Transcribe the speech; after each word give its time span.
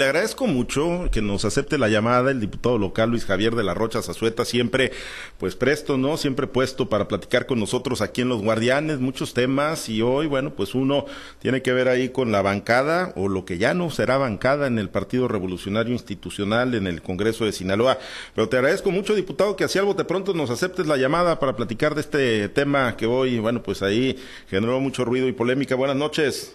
Le 0.00 0.06
agradezco 0.06 0.46
mucho 0.46 1.08
que 1.10 1.22
nos 1.22 1.44
acepte 1.44 1.76
la 1.76 1.88
llamada 1.88 2.30
el 2.30 2.38
diputado 2.38 2.78
local 2.78 3.10
Luis 3.10 3.24
Javier 3.24 3.56
de 3.56 3.64
la 3.64 3.74
Rocha 3.74 4.00
Zazueta, 4.00 4.44
siempre 4.44 4.92
pues 5.38 5.56
presto, 5.56 5.98
¿no? 5.98 6.16
Siempre 6.16 6.46
puesto 6.46 6.88
para 6.88 7.08
platicar 7.08 7.46
con 7.46 7.58
nosotros 7.58 8.00
aquí 8.00 8.20
en 8.20 8.28
Los 8.28 8.40
Guardianes, 8.40 9.00
muchos 9.00 9.34
temas 9.34 9.88
y 9.88 10.00
hoy, 10.00 10.28
bueno, 10.28 10.54
pues 10.54 10.76
uno 10.76 11.06
tiene 11.40 11.62
que 11.62 11.72
ver 11.72 11.88
ahí 11.88 12.10
con 12.10 12.30
la 12.30 12.42
bancada 12.42 13.12
o 13.16 13.26
lo 13.26 13.44
que 13.44 13.58
ya 13.58 13.74
no 13.74 13.90
será 13.90 14.18
bancada 14.18 14.68
en 14.68 14.78
el 14.78 14.88
Partido 14.88 15.26
Revolucionario 15.26 15.94
Institucional 15.94 16.76
en 16.76 16.86
el 16.86 17.02
Congreso 17.02 17.44
de 17.44 17.50
Sinaloa. 17.50 17.98
Pero 18.36 18.48
te 18.48 18.56
agradezco 18.56 18.92
mucho, 18.92 19.16
diputado, 19.16 19.56
que 19.56 19.64
así 19.64 19.80
algo 19.80 19.94
de 19.94 20.04
pronto 20.04 20.32
nos 20.32 20.50
aceptes 20.50 20.86
la 20.86 20.96
llamada 20.96 21.40
para 21.40 21.56
platicar 21.56 21.96
de 21.96 22.02
este 22.02 22.48
tema 22.50 22.96
que 22.96 23.06
hoy, 23.06 23.40
bueno, 23.40 23.64
pues 23.64 23.82
ahí 23.82 24.16
generó 24.46 24.78
mucho 24.78 25.04
ruido 25.04 25.26
y 25.26 25.32
polémica. 25.32 25.74
Buenas 25.74 25.96
noches. 25.96 26.54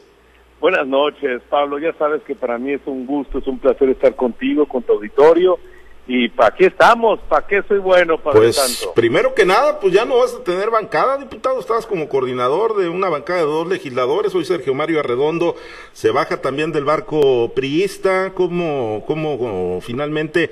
Buenas 0.63 0.87
noches, 0.87 1.41
Pablo. 1.49 1.77
Ya 1.77 1.91
sabes 1.97 2.21
que 2.23 2.35
para 2.35 2.57
mí 2.57 2.71
es 2.71 2.79
un 2.85 3.05
gusto, 3.05 3.39
es 3.39 3.47
un 3.47 3.59
placer 3.59 3.89
estar 3.89 4.15
contigo, 4.15 4.65
con 4.65 4.81
tu 4.81 4.93
auditorio. 4.93 5.59
¿Y 6.07 6.29
para 6.29 6.55
qué 6.55 6.67
estamos? 6.67 7.19
¿Para 7.27 7.45
qué 7.45 7.61
soy 7.67 7.79
bueno, 7.79 8.17
para 8.17 8.37
Pues 8.39 8.55
tanto? 8.55 8.93
primero 8.93 9.33
que 9.33 9.45
nada, 9.45 9.81
pues 9.81 9.91
ya 9.91 10.05
no 10.05 10.19
vas 10.19 10.33
a 10.33 10.41
tener 10.45 10.69
bancada, 10.69 11.17
diputado. 11.17 11.59
Estabas 11.59 11.85
como 11.85 12.07
coordinador 12.07 12.77
de 12.77 12.87
una 12.87 13.09
bancada 13.09 13.39
de 13.39 13.45
dos 13.45 13.67
legisladores. 13.67 14.33
Hoy 14.35 14.45
Sergio 14.45 14.73
Mario 14.73 15.01
Arredondo 15.01 15.57
se 15.91 16.11
baja 16.11 16.39
también 16.39 16.71
del 16.71 16.85
barco 16.85 17.51
priista. 17.53 18.31
¿Cómo, 18.33 19.03
cómo 19.05 19.81
finalmente 19.81 20.49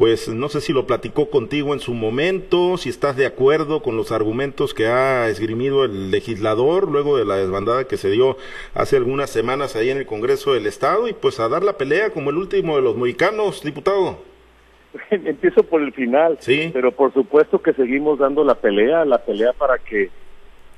pues 0.00 0.30
no 0.30 0.48
sé 0.48 0.62
si 0.62 0.72
lo 0.72 0.86
platicó 0.86 1.28
contigo 1.28 1.74
en 1.74 1.80
su 1.80 1.92
momento, 1.92 2.78
si 2.78 2.88
estás 2.88 3.16
de 3.18 3.26
acuerdo 3.26 3.82
con 3.82 3.98
los 3.98 4.12
argumentos 4.12 4.72
que 4.72 4.86
ha 4.86 5.28
esgrimido 5.28 5.84
el 5.84 6.10
legislador 6.10 6.90
luego 6.90 7.18
de 7.18 7.26
la 7.26 7.36
desbandada 7.36 7.84
que 7.84 7.98
se 7.98 8.10
dio 8.10 8.38
hace 8.72 8.96
algunas 8.96 9.28
semanas 9.28 9.76
ahí 9.76 9.90
en 9.90 9.98
el 9.98 10.06
Congreso 10.06 10.54
del 10.54 10.64
Estado 10.66 11.06
y 11.06 11.12
pues 11.12 11.38
a 11.38 11.50
dar 11.50 11.62
la 11.62 11.74
pelea 11.74 12.14
como 12.14 12.30
el 12.30 12.38
último 12.38 12.76
de 12.76 12.82
los 12.82 12.96
mohicanos, 12.96 13.62
diputado. 13.62 14.16
Empiezo 15.10 15.64
por 15.64 15.82
el 15.82 15.92
final, 15.92 16.38
Sí. 16.40 16.70
pero 16.72 16.92
por 16.92 17.12
supuesto 17.12 17.60
que 17.60 17.74
seguimos 17.74 18.18
dando 18.18 18.42
la 18.42 18.54
pelea, 18.54 19.04
la 19.04 19.18
pelea 19.18 19.52
para 19.52 19.76
que 19.76 20.08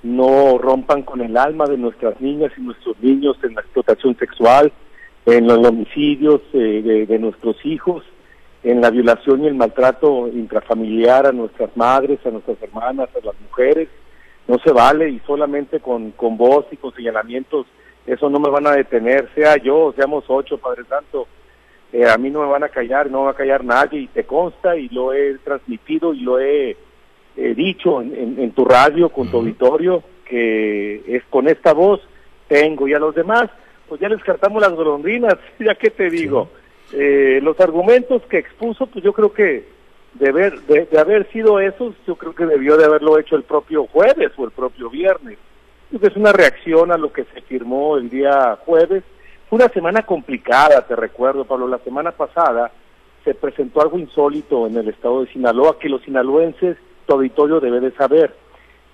no 0.02 0.58
rompan 0.58 1.02
con 1.05 1.20
el 1.20 1.36
alma 1.36 1.66
de 1.66 1.78
nuestras 1.78 2.20
niñas 2.20 2.50
y 2.58 2.61
nuestros 2.62 2.96
niños 3.00 3.36
en 3.44 3.55
la 3.55 3.61
explotación 3.61 4.16
sexual, 4.18 4.72
en 5.27 5.46
los 5.46 5.58
homicidios 5.58 6.41
eh, 6.55 6.83
de, 6.83 7.06
de 7.06 7.18
nuestros 7.20 7.55
hijos, 7.64 8.02
en 8.64 8.80
la 8.80 8.91
violación 8.91 9.42
y 9.44 9.48
el 9.48 9.55
maltrato 9.55 10.28
intrafamiliar 10.28 11.27
a 11.27 11.32
nuestras 11.32 11.77
madres, 11.77 12.18
a 12.24 12.30
nuestras 12.30 12.62
hermanas, 12.62 13.08
a 13.14 13.24
las 13.27 13.34
mujeres. 13.41 13.88
No 14.48 14.58
se 14.58 14.72
vale 14.72 15.08
y 15.10 15.20
solamente 15.27 15.80
con, 15.80 16.12
con 16.12 16.36
voz 16.36 16.66
y 16.70 16.77
con 16.77 16.92
señalamientos 16.94 17.66
eso 18.06 18.28
no 18.28 18.40
me 18.40 18.50
van 18.50 18.66
a 18.66 18.72
detener, 18.72 19.28
sea 19.34 19.56
yo, 19.58 19.92
seamos 19.96 20.24
ocho, 20.27 20.58
Padre 20.58 20.83
Santo. 20.88 21.28
Eh, 21.92 22.05
a 22.08 22.16
mí 22.18 22.30
no 22.30 22.40
me 22.40 22.48
van 22.48 22.64
a 22.64 22.68
callar, 22.68 23.08
no 23.10 23.24
va 23.24 23.30
a 23.30 23.34
callar 23.34 23.64
nadie 23.64 24.00
y 24.00 24.06
te 24.08 24.24
consta 24.24 24.77
y 24.77 24.88
lo 24.88 25.12
he 25.12 25.34
transmitido 25.44 26.12
y 26.14 26.20
lo 26.20 26.40
he 26.40 26.70
eh, 27.36 27.55
dicho 27.55 28.00
en, 28.02 28.12
en- 28.14 28.40
en 28.40 28.50
tu 28.52 28.64
radio 28.64 29.08
con 29.10 29.30
tu 29.30 29.36
auditorio 29.38 30.02
que 30.24 31.02
es 31.16 31.22
con 31.30 31.46
esta 31.48 31.72
voz 31.74 32.00
tengo 32.48 32.88
y 32.88 32.94
a 32.94 32.98
los 32.98 33.14
demás 33.14 33.50
pues 33.88 34.00
ya 34.00 34.08
les 34.08 34.22
cartamos 34.24 34.60
las 34.62 34.72
golondrinas, 34.72 35.34
ya 35.60 35.74
que 35.74 35.90
te 35.90 36.08
digo, 36.10 36.48
Eh, 36.92 37.40
los 37.42 37.58
argumentos 37.58 38.22
que 38.28 38.38
expuso 38.38 38.86
pues 38.86 39.02
yo 39.02 39.14
creo 39.14 39.32
que 39.32 39.66
de 40.14 40.28
haber, 40.28 40.60
de, 40.62 40.84
de 40.84 40.98
haber 40.98 41.30
sido 41.32 41.58
esos, 41.58 41.94
yo 42.06 42.16
creo 42.16 42.34
que 42.34 42.44
debió 42.44 42.76
de 42.76 42.84
haberlo 42.84 43.18
hecho 43.18 43.34
el 43.34 43.44
propio 43.44 43.86
jueves 43.86 44.30
o 44.36 44.44
el 44.44 44.50
propio 44.50 44.90
viernes. 44.90 45.38
Creo 45.88 46.00
que 46.00 46.08
es 46.08 46.16
una 46.16 46.32
reacción 46.32 46.92
a 46.92 46.98
lo 46.98 47.12
que 47.12 47.24
se 47.24 47.40
firmó 47.42 47.96
el 47.96 48.10
día 48.10 48.58
jueves. 48.66 49.04
Fue 49.48 49.56
una 49.56 49.68
semana 49.68 50.02
complicada, 50.02 50.86
te 50.86 50.96
recuerdo, 50.96 51.44
Pablo. 51.44 51.66
La 51.66 51.78
semana 51.78 52.12
pasada 52.12 52.70
se 53.24 53.34
presentó 53.34 53.80
algo 53.80 53.98
insólito 53.98 54.66
en 54.66 54.77
el 54.77 54.88
estado 54.88 55.22
de 55.22 55.32
Sinaloa 55.32 55.78
que 55.78 55.88
los 55.88 56.02
sinaloenses, 56.02 56.77
tu 57.06 57.14
auditorio 57.14 57.60
debe 57.60 57.80
de 57.80 57.92
saber. 57.92 58.34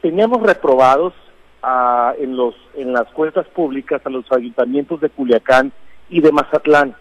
Teníamos 0.02 0.42
reprobados 0.42 1.14
ah, 1.62 2.14
en, 2.18 2.36
los, 2.36 2.54
en 2.74 2.92
las 2.92 3.06
cuentas 3.12 3.46
públicas 3.48 4.00
a 4.04 4.10
los 4.10 4.30
ayuntamientos 4.30 5.00
de 5.00 5.10
Culiacán 5.10 5.72
y 6.08 6.20
de 6.20 6.30
Mazatlán 6.30 6.94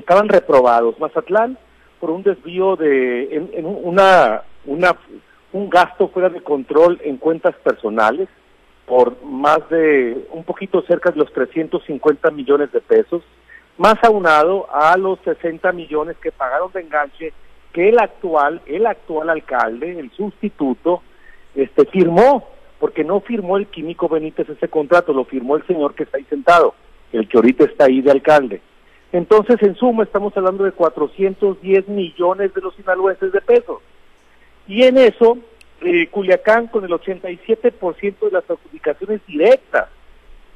estaban 0.00 0.28
reprobados. 0.28 0.98
Mazatlán 0.98 1.58
por 2.00 2.10
un 2.10 2.22
desvío 2.22 2.76
de 2.76 3.34
en, 3.34 3.50
en 3.52 3.66
una, 3.66 4.42
una 4.64 4.96
un 5.52 5.70
gasto 5.70 6.08
fuera 6.08 6.28
de 6.28 6.42
control 6.42 7.00
en 7.02 7.16
cuentas 7.16 7.54
personales 7.56 8.28
por 8.86 9.22
más 9.24 9.58
de 9.68 10.26
un 10.30 10.44
poquito 10.44 10.82
cerca 10.82 11.10
de 11.10 11.18
los 11.18 11.32
350 11.32 12.30
millones 12.30 12.70
de 12.72 12.80
pesos, 12.80 13.22
más 13.78 13.96
aunado 14.04 14.68
a 14.72 14.96
los 14.96 15.18
60 15.24 15.72
millones 15.72 16.16
que 16.18 16.30
pagaron 16.30 16.70
de 16.72 16.82
enganche 16.82 17.32
que 17.72 17.88
el 17.88 17.98
actual 17.98 18.62
el 18.66 18.86
actual 18.86 19.28
alcalde, 19.28 19.98
el 19.98 20.10
sustituto, 20.12 21.02
este 21.54 21.84
firmó 21.86 22.48
porque 22.78 23.04
no 23.04 23.20
firmó 23.20 23.56
el 23.56 23.66
químico 23.66 24.08
Benítez 24.08 24.48
ese 24.48 24.68
contrato, 24.68 25.12
lo 25.12 25.24
firmó 25.24 25.56
el 25.56 25.66
señor 25.66 25.94
que 25.94 26.04
está 26.04 26.18
ahí 26.18 26.26
sentado, 26.28 26.74
el 27.12 27.28
que 27.28 27.38
ahorita 27.38 27.64
está 27.64 27.86
ahí 27.86 28.02
de 28.02 28.10
alcalde. 28.10 28.60
Entonces, 29.16 29.56
en 29.62 29.74
suma, 29.76 30.02
estamos 30.02 30.36
hablando 30.36 30.64
de 30.64 30.72
410 30.72 31.88
millones 31.88 32.52
de 32.52 32.60
los 32.60 32.74
sinaloenses 32.74 33.32
de 33.32 33.40
pesos. 33.40 33.80
Y 34.68 34.82
en 34.82 34.98
eso, 34.98 35.38
eh, 35.80 36.06
Culiacán 36.08 36.66
con 36.66 36.84
el 36.84 36.90
87% 36.90 38.26
de 38.26 38.30
las 38.30 38.44
adjudicaciones 38.50 39.22
directas, 39.26 39.88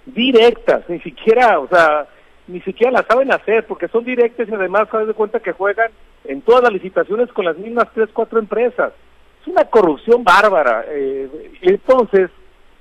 directas, 0.05 0.85
ni 0.91 1.01
siquiera, 1.01 1.59
o 1.59 1.69
sea, 1.69 2.07
ni 2.49 2.61
siquiera 2.61 2.93
las 2.93 3.07
saben 3.07 3.33
hacer, 3.33 3.65
porque 3.67 3.89
son 3.89 4.05
directas 4.05 4.47
y 4.47 4.53
además 4.53 4.89
sabes 4.91 5.07
de 5.07 5.15
cuenta 5.15 5.41
que 5.41 5.53
juegan 5.53 5.91
en 6.25 6.43
todas 6.43 6.63
las 6.63 6.73
licitaciones 6.75 7.33
con 7.33 7.47
las 7.47 7.57
mismas 7.57 7.89
tres, 7.95 8.11
cuatro 8.13 8.39
empresas. 8.39 8.93
Es 9.41 9.49
una 9.49 9.65
corrupción 9.65 10.23
bárbara. 10.23 10.85
eh, 10.87 11.51
entonces, 11.63 12.29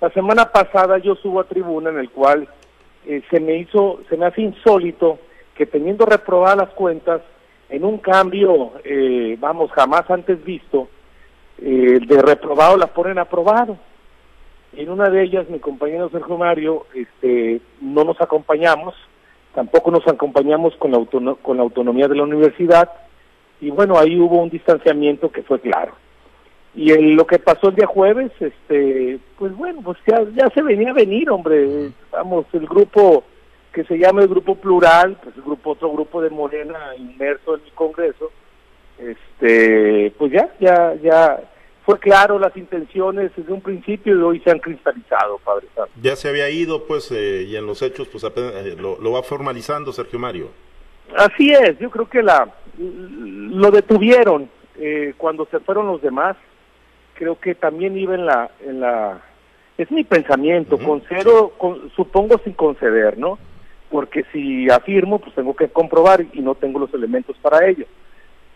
la 0.01 0.09
semana 0.09 0.51
pasada 0.51 0.97
yo 0.97 1.15
subo 1.15 1.39
a 1.39 1.47
tribuna 1.47 1.89
en 1.89 1.99
el 1.99 2.09
cual 2.09 2.49
eh, 3.05 3.21
se 3.31 3.39
me 3.39 3.55
hizo, 3.55 4.01
se 4.09 4.17
me 4.17 4.25
hace 4.25 4.41
insólito 4.41 5.19
que 5.59 5.65
teniendo 5.65 6.05
reprobadas 6.05 6.55
las 6.55 6.69
cuentas, 6.69 7.19
en 7.69 7.83
un 7.83 7.97
cambio, 7.97 8.71
eh, 8.85 9.35
vamos, 9.41 9.69
jamás 9.73 10.09
antes 10.09 10.41
visto, 10.45 10.87
eh, 11.57 11.99
de 12.07 12.21
reprobado 12.21 12.77
las 12.77 12.91
ponen 12.91 13.19
aprobado. 13.19 13.77
En 14.71 14.89
una 14.89 15.09
de 15.09 15.21
ellas, 15.21 15.49
mi 15.49 15.59
compañero 15.59 16.09
Sergio 16.11 16.37
Mario, 16.37 16.85
este, 16.95 17.59
no 17.81 18.05
nos 18.05 18.21
acompañamos, 18.21 18.95
tampoco 19.53 19.91
nos 19.91 20.07
acompañamos 20.07 20.73
con 20.77 20.91
la, 20.91 21.35
con 21.41 21.57
la 21.57 21.63
autonomía 21.63 22.07
de 22.07 22.15
la 22.15 22.23
universidad, 22.23 22.89
y 23.59 23.69
bueno, 23.69 23.99
ahí 23.99 24.17
hubo 24.17 24.41
un 24.41 24.49
distanciamiento 24.49 25.29
que 25.29 25.43
fue 25.43 25.59
claro. 25.59 25.91
Y 26.73 26.91
el- 26.91 27.15
lo 27.15 27.27
que 27.27 27.39
pasó 27.39 27.67
el 27.67 27.75
día 27.75 27.85
jueves, 27.85 28.31
este, 28.39 29.19
pues 29.37 29.53
bueno, 29.57 29.81
pues 29.83 29.97
ya, 30.07 30.21
ya 30.37 30.47
se 30.53 30.61
venía 30.61 30.91
a 30.91 30.93
venir, 30.93 31.29
hombre. 31.29 31.89
Vamos, 32.13 32.45
el 32.53 32.65
grupo 32.65 33.25
que 33.73 33.83
se 33.83 33.97
llama 33.97 34.21
el 34.21 34.27
Grupo 34.27 34.55
Plural, 34.55 35.17
pues 35.23 35.35
el 35.35 35.43
grupo, 35.43 35.71
otro 35.71 35.91
grupo 35.91 36.21
de 36.21 36.29
Morena 36.29 36.95
inmerso 36.97 37.55
en 37.55 37.61
el 37.65 37.71
Congreso, 37.73 38.31
este, 38.97 40.11
pues 40.17 40.31
ya, 40.31 40.49
ya, 40.59 40.95
ya 41.01 41.39
fue 41.85 41.99
claro 41.99 42.37
las 42.39 42.55
intenciones 42.57 43.31
desde 43.35 43.51
un 43.53 43.61
principio 43.61 44.15
y 44.17 44.21
hoy 44.21 44.39
se 44.41 44.51
han 44.51 44.59
cristalizado, 44.59 45.37
Padre 45.39 45.67
Santo. 45.75 45.91
Ya 46.01 46.15
se 46.15 46.29
había 46.29 46.49
ido, 46.49 46.85
pues, 46.85 47.11
eh, 47.11 47.45
y 47.47 47.55
en 47.55 47.65
los 47.65 47.81
hechos, 47.81 48.07
pues 48.07 48.23
apenas, 48.23 48.53
eh, 48.55 48.75
lo, 48.79 48.99
lo 48.99 49.11
va 49.11 49.23
formalizando 49.23 49.91
Sergio 49.91 50.19
Mario. 50.19 50.49
Así 51.15 51.51
es, 51.51 51.77
yo 51.79 51.89
creo 51.89 52.07
que 52.07 52.21
la 52.21 52.47
lo 52.77 53.71
detuvieron 53.71 54.49
eh, 54.77 55.13
cuando 55.17 55.45
se 55.51 55.59
fueron 55.59 55.87
los 55.87 56.01
demás. 56.01 56.37
Creo 57.15 57.39
que 57.39 57.55
también 57.55 57.97
iba 57.97 58.13
en 58.15 58.25
la 58.27 58.51
en 58.63 58.79
la 58.79 59.19
es 59.77 59.89
mi 59.91 60.03
pensamiento, 60.03 60.75
Ujú, 60.75 60.85
con 60.85 61.03
cero, 61.09 61.53
con- 61.57 61.89
supongo 61.95 62.37
sin 62.43 62.53
conceder, 62.53 63.17
¿no? 63.17 63.39
Porque 63.89 64.25
si 64.31 64.69
afirmo, 64.69 65.19
pues 65.19 65.33
tengo 65.35 65.55
que 65.55 65.69
comprobar 65.69 66.25
y 66.33 66.41
no 66.41 66.55
tengo 66.55 66.79
los 66.79 66.93
elementos 66.93 67.37
para 67.37 67.67
ello. 67.67 67.85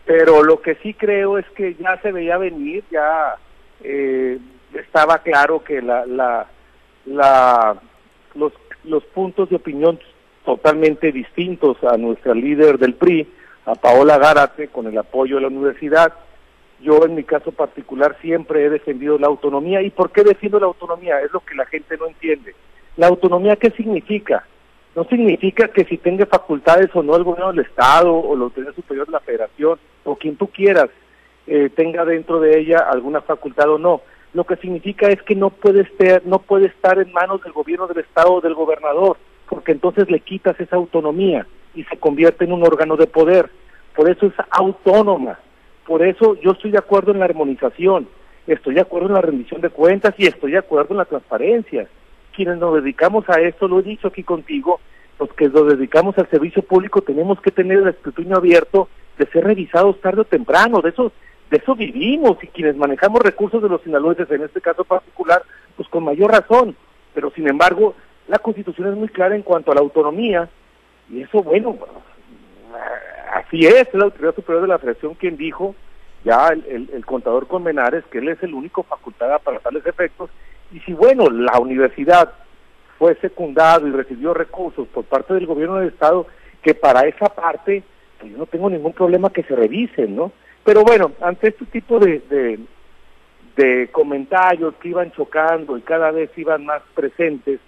Pero 0.04 0.42
lo 0.42 0.60
que 0.60 0.76
sí 0.76 0.94
creo 0.94 1.38
es 1.38 1.46
que 1.56 1.74
ya 1.74 2.00
se 2.02 2.12
veía 2.12 2.36
venir, 2.36 2.84
ya 2.90 3.36
eh, 3.82 4.38
estaba 4.74 5.18
claro 5.18 5.64
que 5.64 5.80
la, 5.80 6.04
la, 6.06 6.46
la, 7.06 7.80
los, 8.34 8.52
los 8.84 9.04
puntos 9.04 9.48
de 9.48 9.56
opinión 9.56 9.98
totalmente 10.44 11.10
distintos 11.10 11.82
a 11.84 11.96
nuestra 11.96 12.34
líder 12.34 12.78
del 12.78 12.94
PRI, 12.94 13.26
a 13.64 13.74
Paola 13.74 14.18
Gárate, 14.18 14.68
con 14.68 14.86
el 14.86 14.98
apoyo 14.98 15.36
de 15.36 15.42
la 15.42 15.48
universidad. 15.48 16.12
Yo 16.80 17.04
en 17.06 17.14
mi 17.14 17.24
caso 17.24 17.50
particular 17.50 18.18
siempre 18.20 18.64
he 18.64 18.68
defendido 18.68 19.18
la 19.18 19.26
autonomía. 19.26 19.80
¿Y 19.80 19.90
por 19.90 20.12
qué 20.12 20.22
defiendo 20.22 20.60
la 20.60 20.66
autonomía? 20.66 21.20
Es 21.20 21.32
lo 21.32 21.40
que 21.40 21.54
la 21.54 21.64
gente 21.64 21.96
no 21.96 22.06
entiende. 22.06 22.54
¿La 22.96 23.06
autonomía 23.06 23.56
qué 23.56 23.70
significa? 23.70 24.46
No 24.94 25.04
significa 25.04 25.68
que 25.68 25.84
si 25.84 25.98
tenga 25.98 26.26
facultades 26.26 26.90
o 26.94 27.02
no 27.02 27.16
el 27.16 27.24
gobierno 27.24 27.52
del 27.52 27.66
Estado 27.66 28.14
o 28.14 28.36
la 28.36 28.44
autoridad 28.44 28.74
superior 28.74 29.06
de 29.06 29.12
la 29.12 29.20
Federación 29.20 29.78
o 30.04 30.16
quien 30.16 30.36
tú 30.36 30.46
quieras 30.48 30.88
eh, 31.46 31.68
tenga 31.74 32.04
dentro 32.04 32.40
de 32.40 32.58
ella 32.58 32.78
alguna 32.78 33.20
facultad 33.20 33.68
o 33.70 33.78
no. 33.78 34.02
Lo 34.32 34.44
que 34.44 34.56
significa 34.56 35.08
es 35.08 35.20
que 35.22 35.34
no 35.34 35.50
puede 35.50 35.82
estar, 35.82 36.22
no 36.24 36.38
puede 36.38 36.66
estar 36.66 36.98
en 36.98 37.12
manos 37.12 37.42
del 37.42 37.52
gobierno 37.52 37.86
del 37.86 37.98
Estado 37.98 38.32
o 38.32 38.40
del 38.40 38.54
gobernador, 38.54 39.16
porque 39.48 39.72
entonces 39.72 40.10
le 40.10 40.20
quitas 40.20 40.58
esa 40.60 40.76
autonomía. 40.76 41.46
y 41.76 41.82
se 41.84 41.96
convierte 41.96 42.44
en 42.44 42.52
un 42.52 42.62
órgano 42.62 42.96
de 42.96 43.08
poder. 43.08 43.50
Por 43.96 44.08
eso 44.08 44.26
es 44.26 44.32
autónoma. 44.50 45.40
Por 45.84 46.04
eso 46.06 46.36
yo 46.40 46.52
estoy 46.52 46.70
de 46.70 46.78
acuerdo 46.78 47.10
en 47.10 47.18
la 47.18 47.24
armonización, 47.24 48.08
estoy 48.46 48.74
de 48.74 48.80
acuerdo 48.80 49.08
en 49.08 49.14
la 49.14 49.20
rendición 49.20 49.60
de 49.60 49.70
cuentas 49.70 50.14
y 50.16 50.26
estoy 50.26 50.52
de 50.52 50.58
acuerdo 50.58 50.94
en 50.94 50.98
la 50.98 51.04
transparencia. 51.04 51.88
Quienes 52.34 52.58
nos 52.58 52.74
dedicamos 52.74 53.28
a 53.28 53.40
esto, 53.40 53.68
lo 53.68 53.80
he 53.80 53.82
dicho 53.82 54.08
aquí 54.08 54.22
contigo, 54.22 54.80
los 55.18 55.32
que 55.34 55.48
nos 55.48 55.68
dedicamos 55.68 56.18
al 56.18 56.28
servicio 56.28 56.62
público 56.62 57.02
tenemos 57.02 57.40
que 57.40 57.50
tener 57.50 57.78
el 57.78 57.88
escrutinio 57.88 58.36
abierto 58.36 58.88
de 59.18 59.26
ser 59.26 59.44
revisados 59.44 60.00
tarde 60.00 60.22
o 60.22 60.24
temprano, 60.24 60.80
de 60.80 60.90
eso, 60.90 61.12
de 61.50 61.58
eso 61.58 61.74
vivimos 61.74 62.36
y 62.42 62.48
quienes 62.48 62.76
manejamos 62.76 63.20
recursos 63.20 63.62
de 63.62 63.68
los 63.68 63.82
sinaloenses 63.82 64.30
en 64.30 64.42
este 64.42 64.60
caso 64.60 64.84
particular, 64.84 65.42
pues 65.76 65.88
con 65.88 66.04
mayor 66.04 66.32
razón, 66.32 66.76
pero 67.14 67.30
sin 67.30 67.48
embargo 67.48 67.94
la 68.26 68.38
constitución 68.38 68.88
es 68.88 68.96
muy 68.96 69.08
clara 69.08 69.36
en 69.36 69.42
cuanto 69.42 69.70
a 69.70 69.74
la 69.74 69.80
autonomía 69.80 70.48
y 71.10 71.22
eso 71.22 71.42
bueno, 71.42 71.78
así 73.34 73.66
es, 73.66 73.86
es 73.88 73.94
la 73.94 74.06
autoridad 74.06 74.34
superior 74.34 74.62
de 74.62 74.68
la 74.68 74.78
federación 74.78 75.14
quien 75.14 75.36
dijo 75.36 75.74
ya 76.24 76.48
el, 76.48 76.88
el, 76.92 77.04
contador 77.04 77.46
Conmenares 77.46 78.02
que 78.10 78.18
él 78.18 78.28
es 78.28 78.42
el 78.42 78.54
único 78.54 78.82
facultado 78.82 79.38
para 79.40 79.60
tales 79.60 79.86
efectos 79.86 80.30
y 80.74 80.80
si 80.80 80.92
bueno, 80.92 81.30
la 81.30 81.58
universidad 81.60 82.32
fue 82.98 83.14
secundado 83.20 83.86
y 83.86 83.92
recibió 83.92 84.34
recursos 84.34 84.88
por 84.88 85.04
parte 85.04 85.32
del 85.32 85.46
gobierno 85.46 85.76
del 85.76 85.88
estado 85.88 86.26
que 86.62 86.74
para 86.74 87.06
esa 87.06 87.26
parte 87.26 87.84
pues 88.18 88.32
yo 88.32 88.38
no 88.38 88.46
tengo 88.46 88.68
ningún 88.68 88.92
problema 88.92 89.30
que 89.30 89.44
se 89.44 89.54
revisen, 89.54 90.16
¿no? 90.16 90.32
Pero 90.64 90.82
bueno, 90.82 91.12
ante 91.20 91.48
este 91.48 91.66
tipo 91.66 92.00
de, 92.00 92.20
de, 92.28 92.58
de 93.54 93.88
comentarios 93.92 94.74
que 94.80 94.88
iban 94.88 95.12
chocando 95.12 95.78
y 95.78 95.82
cada 95.82 96.10
vez 96.10 96.30
iban 96.36 96.64
más 96.64 96.82
presentes, 96.92 97.60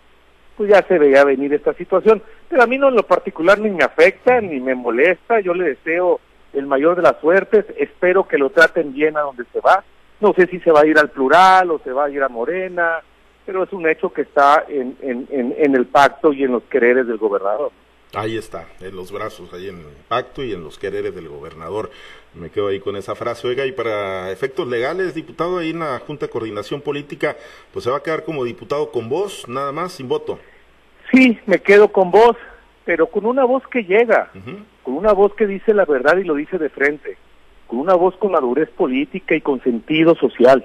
pues 0.57 0.71
ya 0.71 0.83
se 0.83 0.99
veía 0.99 1.23
venir 1.23 1.55
esta 1.55 1.75
situación. 1.75 2.21
Pero 2.49 2.63
a 2.63 2.67
mí 2.67 2.77
no 2.77 2.89
en 2.89 2.97
lo 2.97 3.05
particular 3.05 3.61
ni 3.61 3.71
me 3.71 3.85
afecta 3.85 4.41
ni 4.41 4.59
me 4.59 4.75
molesta, 4.75 5.39
yo 5.39 5.55
le 5.55 5.69
deseo 5.71 6.19
el 6.55 6.67
mayor 6.67 6.97
de 6.97 7.03
las 7.03 7.21
suertes, 7.21 7.67
espero 7.77 8.27
que 8.27 8.39
lo 8.39 8.51
traten 8.51 8.93
bien 8.93 9.17
a 9.17 9.21
donde 9.21 9.45
se 9.53 9.61
va. 9.61 9.85
No 10.21 10.33
sé 10.35 10.47
si 10.47 10.61
se 10.61 10.71
va 10.71 10.81
a 10.81 10.87
ir 10.87 10.99
al 10.99 11.11
plural 11.11 11.71
o 11.71 11.79
se 11.81 11.93
va 11.93 12.07
a 12.07 12.11
ir 12.11 12.23
a 12.23 12.29
Morena, 12.29 13.03
pero 13.45 13.63
es 13.63 13.73
un 13.73 13.89
hecho 13.89 14.13
que 14.13 14.23
está 14.23 14.65
en, 14.69 14.97
en, 15.01 15.27
en, 15.31 15.75
el 15.75 15.87
pacto 15.87 16.33
y 16.33 16.43
en 16.43 16.53
los 16.53 16.65
quereres 16.65 17.07
del 17.07 17.19
gobernador. 17.19 17.71
Ahí 18.15 18.37
está, 18.37 18.67
en 18.81 18.97
los 18.97 19.13
brazos, 19.13 19.53
ahí 19.53 19.69
en 19.69 19.79
el 19.79 19.87
pacto 20.09 20.43
y 20.43 20.53
en 20.53 20.65
los 20.65 20.79
quereres 20.79 21.15
del 21.15 21.29
gobernador. 21.29 21.91
Me 22.35 22.51
quedo 22.51 22.69
ahí 22.69 22.81
con 22.81 22.97
esa 22.97 23.15
frase. 23.15 23.47
Oiga, 23.47 23.67
y 23.67 23.73
para 23.73 24.31
efectos 24.31 24.67
legales, 24.67 25.15
diputado, 25.15 25.59
ahí 25.59 25.71
en 25.71 25.81
la 25.81 25.99
Junta 26.01 26.27
de 26.27 26.33
Coordinación 26.33 26.81
Política, 26.81 27.37
pues 27.73 27.85
se 27.85 27.91
va 27.91 27.99
a 27.99 28.03
quedar 28.03 28.25
como 28.25 28.45
diputado 28.45 28.91
con 28.91 29.09
voz, 29.09 29.47
nada 29.49 29.71
más, 29.73 29.93
sin 29.93 30.09
voto. 30.09 30.39
Sí, 31.13 31.39
me 31.47 31.59
quedo 31.59 31.89
con 31.89 32.11
voz, 32.11 32.37
pero 32.85 33.07
con 33.07 33.27
una 33.27 33.45
voz 33.45 33.63
que 33.69 33.85
llega, 33.85 34.31
con 34.83 34.95
una 34.95 35.13
voz 35.13 35.35
que 35.35 35.47
dice 35.47 35.73
la 35.73 35.85
verdad 35.85 36.17
y 36.17 36.25
lo 36.25 36.35
dice 36.35 36.59
de 36.59 36.69
frente, 36.69 37.17
con 37.67 37.79
una 37.79 37.95
voz 37.95 38.17
con 38.17 38.33
madurez 38.33 38.71
política 38.71 39.35
y 39.35 39.41
con 39.41 39.63
sentido 39.63 40.15
social. 40.15 40.65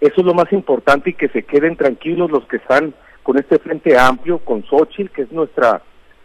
Eso 0.00 0.20
es 0.20 0.26
lo 0.26 0.34
más 0.34 0.52
importante 0.52 1.10
y 1.10 1.14
que 1.14 1.28
se 1.28 1.44
queden 1.44 1.76
tranquilos 1.76 2.30
los 2.30 2.44
que 2.46 2.56
están 2.56 2.94
con 3.22 3.38
este 3.38 3.58
frente 3.58 3.96
amplio, 3.96 4.38
con 4.38 4.64
Xochitl, 4.64 5.12
que 5.12 5.22
es 5.22 5.32
nuestra 5.32 5.82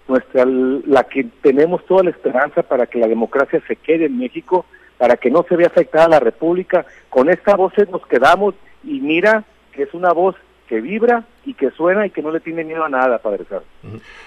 nuestra 0.07 0.45
la 0.45 1.03
que 1.03 1.25
tenemos 1.41 1.85
toda 1.85 2.03
la 2.03 2.11
esperanza 2.11 2.63
para 2.63 2.85
que 2.87 2.99
la 2.99 3.07
democracia 3.07 3.61
se 3.67 3.75
quede 3.75 4.05
en 4.05 4.17
México, 4.17 4.65
para 4.97 5.17
que 5.17 5.29
no 5.29 5.45
se 5.47 5.55
vea 5.55 5.67
afectada 5.67 6.07
la 6.07 6.19
República. 6.19 6.85
Con 7.09 7.29
esta 7.29 7.55
voz 7.55 7.73
nos 7.91 8.05
quedamos 8.07 8.55
y 8.83 9.01
mira 9.01 9.43
que 9.73 9.83
es 9.83 9.93
una 9.93 10.13
voz 10.13 10.35
que 10.67 10.81
vibra 10.81 11.25
y 11.45 11.53
que 11.53 11.71
suena 11.71 12.05
y 12.05 12.09
que 12.09 12.21
no 12.21 12.31
le 12.31 12.39
tiene 12.39 12.63
miedo 12.63 12.83
a 12.83 12.89
nada, 12.89 13.17
Padre 13.17 13.45
Carlos. 13.45 13.67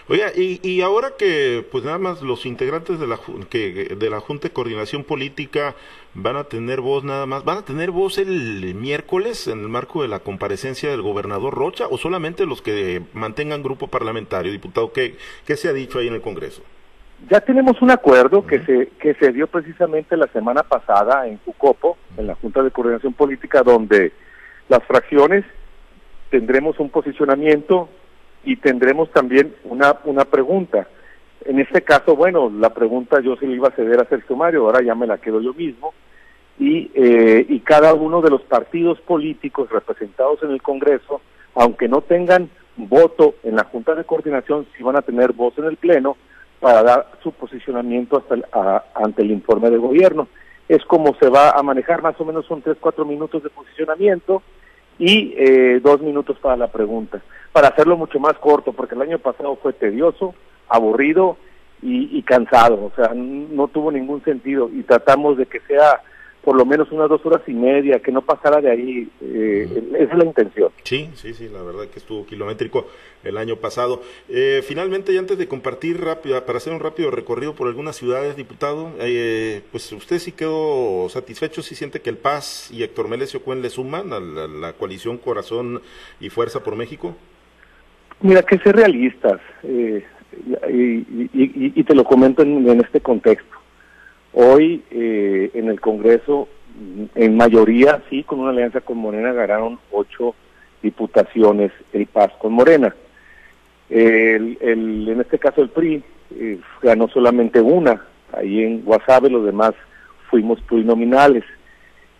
Oiga, 0.08 0.32
y, 0.34 0.60
y 0.62 0.81
ahora 0.81 1.12
que 1.19 1.64
pues 1.70 1.84
nada 1.84 1.98
más 1.98 2.22
los 2.22 2.46
integrantes 2.46 2.98
de 2.98 3.06
la, 3.06 3.19
que, 3.48 3.94
de 3.96 4.10
la 4.10 4.20
Junta 4.20 4.48
de 4.48 4.54
Coordinación 4.54 5.04
Política 5.04 5.75
van 6.14 6.37
a 6.37 6.44
tener 6.44 6.81
voz 6.81 7.04
nada 7.04 7.26
más, 7.26 7.44
¿van 7.44 7.58
a 7.58 7.64
tener 7.64 7.90
voz 7.90 8.19
el 8.19 8.75
miércoles 8.75 9.46
en 9.46 9.60
el 9.60 9.69
marco 9.69 10.02
de 10.02 10.08
la 10.08 10.20
comparecencia 10.20 10.90
del 10.90 11.02
gobernador 11.02 11.54
Rocha 11.54 11.87
o 11.88 11.98
solamente 11.98 12.46
los 12.46 12.62
que 12.62 13.02
mantengan 13.12 13.62
grupo 13.62 13.86
parlamentario, 13.86 14.50
diputado? 14.50 14.93
¿Qué, 14.93 15.16
qué 15.46 15.56
se 15.56 15.69
ha 15.69 15.72
dicho 15.72 15.98
ahí 15.98 16.08
en 16.08 16.14
el 16.14 16.22
Congreso? 16.22 16.62
Ya 17.28 17.40
tenemos 17.40 17.82
un 17.82 17.90
acuerdo 17.90 18.46
que 18.46 18.60
se 18.60 18.88
que 18.98 19.12
se 19.14 19.31
dio 19.31 19.46
precisamente 19.46 20.16
la 20.16 20.26
semana 20.28 20.62
pasada 20.62 21.28
en 21.28 21.36
Cucopo, 21.36 21.98
en 22.16 22.26
la 22.26 22.34
Junta 22.34 22.62
de 22.62 22.70
Coordinación 22.70 23.12
Política, 23.12 23.62
donde 23.62 24.12
las 24.70 24.82
fracciones 24.84 25.44
tendremos 26.31 26.79
un 26.79 26.91
posicionamiento 26.91 27.88
y 28.44 28.56
tendremos 28.56 29.11
también 29.11 29.55
una, 29.65 29.97
una 30.05 30.25
pregunta. 30.25 30.88
En 31.44 31.59
este 31.59 31.82
caso, 31.82 32.17
bueno, 32.17 32.50
la 32.50 32.71
pregunta 32.71 33.21
yo 33.21 33.37
se 33.37 33.47
le 33.47 33.55
iba 33.55 33.69
a 33.69 33.73
ceder 33.73 34.00
a 34.00 34.09
Sergio 34.09 34.37
Mario, 34.37 34.65
ahora 34.65 34.82
ya 34.82 34.94
me 34.94 35.06
la 35.06 35.19
quedo 35.19 35.41
yo 35.41 35.55
mismo, 35.55 35.93
y, 36.59 36.91
eh, 36.94 37.47
y 37.49 37.61
cada 37.61 37.94
uno 37.94 38.21
de 38.21 38.31
los 38.31 38.43
partidos 38.43 39.00
políticos 39.00 39.71
representados 39.71 40.43
en 40.43 40.50
el 40.50 40.62
Congreso, 40.62 41.21
aunque 41.55 41.88
no 41.88 42.03
tengan 42.03 42.50
voto 42.77 43.35
en 43.43 43.56
la 43.56 43.65
Junta 43.65 43.94
de 43.94 44.05
Coordinación, 44.05 44.67
sí 44.77 44.82
van 44.82 44.97
a 44.97 45.03
tener 45.03 45.32
voz 45.32 45.56
en 45.59 45.65
el 45.65 45.77
Pleno 45.77 46.17
para 46.61 46.82
dar 46.82 47.11
su 47.23 47.32
posicionamiento 47.32 48.19
hasta 48.19 48.85
ante 48.94 49.23
el 49.23 49.31
informe 49.31 49.71
de 49.71 49.79
gobierno. 49.79 50.29
Es 50.69 50.85
como 50.85 51.17
se 51.19 51.29
va 51.29 51.50
a 51.50 51.62
manejar, 51.62 52.03
más 52.03 52.21
o 52.21 52.25
menos 52.25 52.47
son 52.47 52.62
tres, 52.62 52.77
cuatro 52.79 53.05
minutos 53.05 53.43
de 53.43 53.50
posicionamiento, 53.50 54.43
y 55.00 55.35
eh, 55.38 55.81
dos 55.82 56.02
minutos 56.02 56.38
para 56.41 56.58
la 56.58 56.67
pregunta, 56.69 57.23
para 57.52 57.69
hacerlo 57.69 57.97
mucho 57.97 58.20
más 58.20 58.35
corto, 58.35 58.73
porque 58.75 58.94
el 58.94 59.00
año 59.02 59.19
pasado 59.19 59.56
fue 59.56 59.73
tedioso, 59.73 60.35
aburrido 60.69 61.38
y, 61.82 62.17
y 62.17 62.23
cansado, 62.23 62.85
o 62.85 62.93
sea, 62.94 63.14
no 63.14 63.67
tuvo 63.69 63.91
ningún 63.91 64.23
sentido 64.23 64.69
y 64.70 64.82
tratamos 64.82 65.38
de 65.38 65.47
que 65.47 65.58
sea 65.61 66.02
por 66.42 66.56
lo 66.56 66.64
menos 66.64 66.90
unas 66.90 67.08
dos 67.08 67.25
horas 67.26 67.42
y 67.46 67.52
media, 67.52 68.00
que 68.00 68.10
no 68.12 68.22
pasara 68.22 68.60
de 68.60 68.70
ahí. 68.70 69.08
Eh, 69.20 69.69
esa 69.98 70.12
es 70.12 70.19
la 70.19 70.25
intención. 70.25 70.70
Sí, 70.84 71.10
sí, 71.14 71.34
sí, 71.34 71.48
la 71.48 71.62
verdad 71.62 71.87
que 71.88 71.98
estuvo 71.98 72.25
kilométrico 72.25 72.87
el 73.25 73.37
año 73.37 73.56
pasado. 73.56 74.00
Eh, 74.28 74.62
finalmente, 74.66 75.12
y 75.12 75.19
antes 75.19 75.37
de 75.37 75.48
compartir 75.48 76.00
rápido, 76.02 76.42
para 76.46 76.56
hacer 76.56 76.72
un 76.72 76.81
rápido 76.81 77.10
recorrido 77.10 77.54
por 77.54 77.69
algunas 77.69 77.96
ciudades, 77.96 78.37
diputado, 78.37 78.90
eh, 79.00 79.60
pues 79.70 79.92
usted 79.92 80.19
sí 80.19 80.32
quedó 80.32 81.08
satisfecho, 81.10 81.62
si 81.62 81.75
siente 81.75 82.00
que 82.00 82.10
el 82.10 82.16
Paz 82.16 82.70
y 82.72 82.82
Héctor 82.82 83.08
Melesio 83.08 83.43
Cuen 83.43 83.60
le 83.60 83.69
suman 83.69 84.12
a 84.12 84.20
la, 84.20 84.72
coalición 84.72 85.19
Corazón 85.19 85.82
y 86.20 86.31
Fuerza 86.31 86.62
por 86.62 86.75
México. 86.75 87.14
Mira, 88.22 88.43
que 88.43 88.58
ser 88.58 88.76
realistas, 88.76 89.40
y, 89.62 90.04
y, 91.32 91.84
te 91.84 91.94
lo 91.94 92.04
comento 92.04 92.43
en 92.43 92.81
este 92.81 93.00
contexto 93.00 93.59
Hoy 94.32 94.82
eh, 94.91 95.50
en 95.55 95.69
el 95.69 95.81
Congreso, 95.81 96.49
en 97.15 97.37
mayoría, 97.37 98.03
sí, 98.08 98.22
con 98.22 98.41
una 98.41 98.51
alianza 98.51 98.81
con 98.81 98.99
Morena, 98.99 99.32
ganaron 99.32 99.79
ocho 99.91 100.34
diputaciones 100.82 101.72
el 101.93 102.06
Paz 102.06 102.32
con 102.39 102.53
Morena. 102.53 102.94
El, 103.89 104.56
el, 104.60 105.08
en 105.08 105.20
este 105.20 105.39
caso 105.39 105.63
el 105.63 105.70
PRI 105.70 106.03
eh, 106.37 106.60
ganó 106.81 107.08
solamente 107.08 107.60
una, 107.60 108.06
ahí 108.32 108.63
en 108.63 108.82
Guasave 108.84 109.31
los 109.31 109.44
demás 109.44 109.72
fuimos 110.31 110.60
plurinominales. 110.63 111.44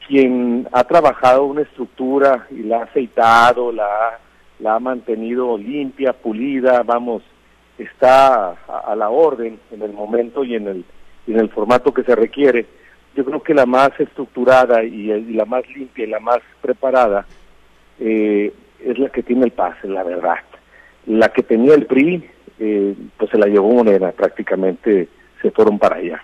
Quien 0.09 0.67
ha 0.73 0.83
trabajado 0.83 1.45
una 1.45 1.63
estructura 1.63 2.49
y 2.51 2.65
la 2.65 2.79
ha 2.79 2.85
aceitado, 2.85 3.71
la, 3.71 4.19
la 4.59 4.75
ha 4.75 4.81
mantenido 4.81 5.57
limpia, 5.57 6.13
pulida, 6.13 6.83
vamos, 6.83 7.23
está 7.79 8.51
a 8.67 8.97
la 8.97 9.09
orden 9.11 9.61
en 9.71 9.83
el 9.83 9.93
momento 9.93 10.43
y 10.43 10.57
en 10.57 10.67
el 10.67 10.85
en 11.27 11.39
el 11.39 11.49
formato 11.51 11.93
que 11.93 12.03
se 12.03 12.15
requiere. 12.15 12.67
Yo 13.15 13.25
creo 13.25 13.43
que 13.43 13.55
la 13.55 13.67
más 13.67 13.91
estructurada 13.99 14.85
y, 14.85 15.07
la 15.33 15.45
más 15.45 15.69
limpia 15.75 16.05
y 16.05 16.09
la 16.09 16.21
más 16.21 16.39
preparada 16.61 17.27
eh, 17.99 18.53
es 18.85 18.99
la 18.99 19.09
que 19.11 19.23
tiene 19.23 19.45
el 19.45 19.51
PAS, 19.51 19.77
la 19.85 20.03
verdad. 20.03 20.37
La 21.07 21.31
que 21.31 21.43
tenía 21.43 21.75
el 21.75 21.87
PRI, 21.87 22.25
eh, 22.59 22.95
pues 23.17 23.31
se 23.31 23.39
la 23.39 23.47
llevó 23.47 23.73
Moneda, 23.73 24.13
prácticamente 24.13 25.09
se 25.43 25.51
fueron 25.51 25.79
para 25.79 25.97
allá. 25.97 26.23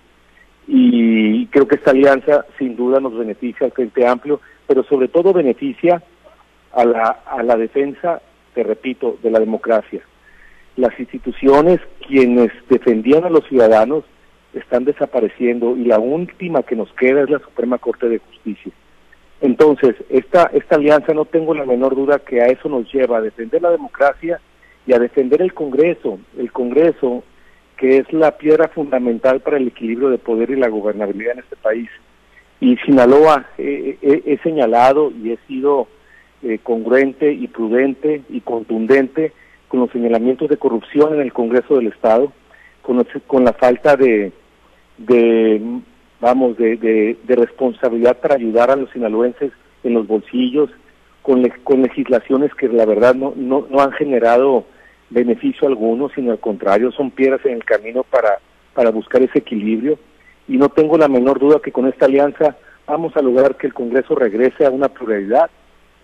Y 0.68 1.46
creo 1.46 1.66
que 1.66 1.76
esta 1.76 1.92
alianza 1.92 2.44
sin 2.58 2.76
duda 2.76 3.00
nos 3.00 3.16
beneficia 3.16 3.66
al 3.66 3.72
Frente 3.72 4.06
Amplio, 4.06 4.40
pero 4.66 4.82
sobre 4.84 5.08
todo 5.08 5.32
beneficia 5.32 6.02
a 6.72 6.84
la, 6.84 7.20
a 7.26 7.42
la 7.42 7.56
defensa, 7.56 8.20
te 8.54 8.62
repito, 8.62 9.18
de 9.22 9.30
la 9.30 9.38
democracia. 9.38 10.02
Las 10.76 10.98
instituciones, 10.98 11.80
quienes 12.06 12.50
defendían 12.68 13.24
a 13.24 13.30
los 13.30 13.46
ciudadanos, 13.46 14.04
están 14.58 14.84
desapareciendo 14.84 15.76
y 15.76 15.84
la 15.84 15.98
última 15.98 16.62
que 16.62 16.76
nos 16.76 16.92
queda 16.94 17.22
es 17.22 17.30
la 17.30 17.38
Suprema 17.38 17.78
Corte 17.78 18.08
de 18.08 18.18
Justicia. 18.18 18.72
Entonces, 19.40 19.94
esta, 20.08 20.50
esta 20.54 20.76
alianza 20.76 21.12
no 21.12 21.26
tengo 21.26 21.54
la 21.54 21.66
menor 21.66 21.94
duda 21.94 22.18
que 22.20 22.40
a 22.40 22.46
eso 22.46 22.68
nos 22.68 22.90
lleva, 22.92 23.18
a 23.18 23.22
defender 23.22 23.60
la 23.62 23.70
democracia 23.70 24.40
y 24.86 24.94
a 24.94 24.98
defender 24.98 25.42
el 25.42 25.52
Congreso, 25.52 26.18
el 26.38 26.50
Congreso 26.52 27.22
que 27.76 27.98
es 27.98 28.10
la 28.12 28.38
piedra 28.38 28.68
fundamental 28.68 29.40
para 29.40 29.58
el 29.58 29.68
equilibrio 29.68 30.08
de 30.08 30.16
poder 30.16 30.50
y 30.50 30.56
la 30.56 30.68
gobernabilidad 30.68 31.34
en 31.34 31.40
este 31.40 31.56
país. 31.56 31.90
Y 32.58 32.76
Sinaloa 32.78 33.46
he 33.58 34.38
señalado 34.42 35.10
y 35.10 35.32
he 35.32 35.38
sido 35.46 35.86
eh, 36.42 36.58
congruente 36.62 37.32
y 37.32 37.48
prudente 37.48 38.22
y 38.28 38.40
contundente 38.40 39.32
con 39.68 39.80
los 39.80 39.90
señalamientos 39.90 40.48
de 40.48 40.56
corrupción 40.56 41.14
en 41.14 41.20
el 41.20 41.32
Congreso 41.32 41.76
del 41.76 41.88
Estado 41.88 42.32
con, 42.82 43.44
la 43.44 43.52
falta 43.52 43.96
de, 43.96 44.32
de 44.98 45.80
vamos, 46.20 46.56
de, 46.56 46.76
de, 46.76 47.36
responsabilidad 47.36 48.18
para 48.18 48.36
ayudar 48.36 48.70
a 48.70 48.76
los 48.76 48.90
sinaloenses 48.90 49.52
en 49.84 49.94
los 49.94 50.06
bolsillos, 50.06 50.70
con, 51.22 51.46
con 51.64 51.82
legislaciones 51.82 52.54
que 52.54 52.68
la 52.68 52.86
verdad 52.86 53.14
no, 53.14 53.32
no, 53.36 53.66
no 53.70 53.80
han 53.80 53.92
generado 53.92 54.64
beneficio 55.10 55.68
alguno, 55.68 56.08
sino 56.14 56.32
al 56.32 56.40
contrario, 56.40 56.90
son 56.92 57.10
piedras 57.10 57.44
en 57.44 57.52
el 57.52 57.64
camino 57.64 58.02
para, 58.04 58.38
para 58.74 58.90
buscar 58.90 59.22
ese 59.22 59.38
equilibrio. 59.38 59.98
Y 60.48 60.56
no 60.56 60.68
tengo 60.68 60.96
la 60.96 61.08
menor 61.08 61.38
duda 61.38 61.60
que 61.62 61.72
con 61.72 61.86
esta 61.86 62.06
alianza 62.06 62.56
vamos 62.86 63.16
a 63.16 63.22
lograr 63.22 63.56
que 63.56 63.66
el 63.66 63.74
Congreso 63.74 64.14
regrese 64.14 64.64
a 64.64 64.70
una 64.70 64.88
pluralidad 64.88 65.50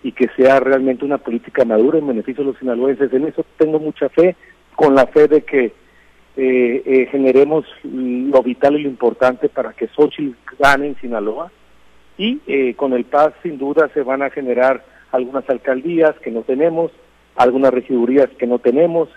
y 0.03 0.11
que 0.11 0.29
sea 0.35 0.59
realmente 0.59 1.05
una 1.05 1.17
política 1.17 1.63
madura 1.63 1.97
en 1.97 2.07
beneficio 2.07 2.43
de 2.43 2.51
los 2.51 2.59
sinaloenses. 2.59 3.11
En 3.13 3.25
eso 3.25 3.45
tengo 3.57 3.79
mucha 3.79 4.09
fe, 4.09 4.35
con 4.75 4.95
la 4.95 5.07
fe 5.07 5.27
de 5.27 5.41
que 5.43 5.73
eh, 6.35 6.81
eh, 6.85 7.07
generemos 7.11 7.65
lo 7.83 8.41
vital 8.41 8.75
y 8.75 8.83
lo 8.83 8.89
importante 8.89 9.49
para 9.49 9.73
que 9.73 9.87
Xochitl 9.87 10.35
gane 10.57 10.87
en 10.87 10.95
Sinaloa 10.99 11.51
y 12.17 12.41
eh, 12.47 12.73
con 12.75 12.93
el 12.93 13.05
PAS 13.05 13.33
sin 13.43 13.57
duda 13.57 13.89
se 13.93 14.01
van 14.01 14.23
a 14.23 14.29
generar 14.29 14.83
algunas 15.11 15.47
alcaldías 15.49 16.15
que 16.19 16.31
no 16.31 16.41
tenemos, 16.41 16.91
algunas 17.35 17.73
regidurías 17.73 18.29
que 18.37 18.47
no 18.47 18.59
tenemos 18.59 19.09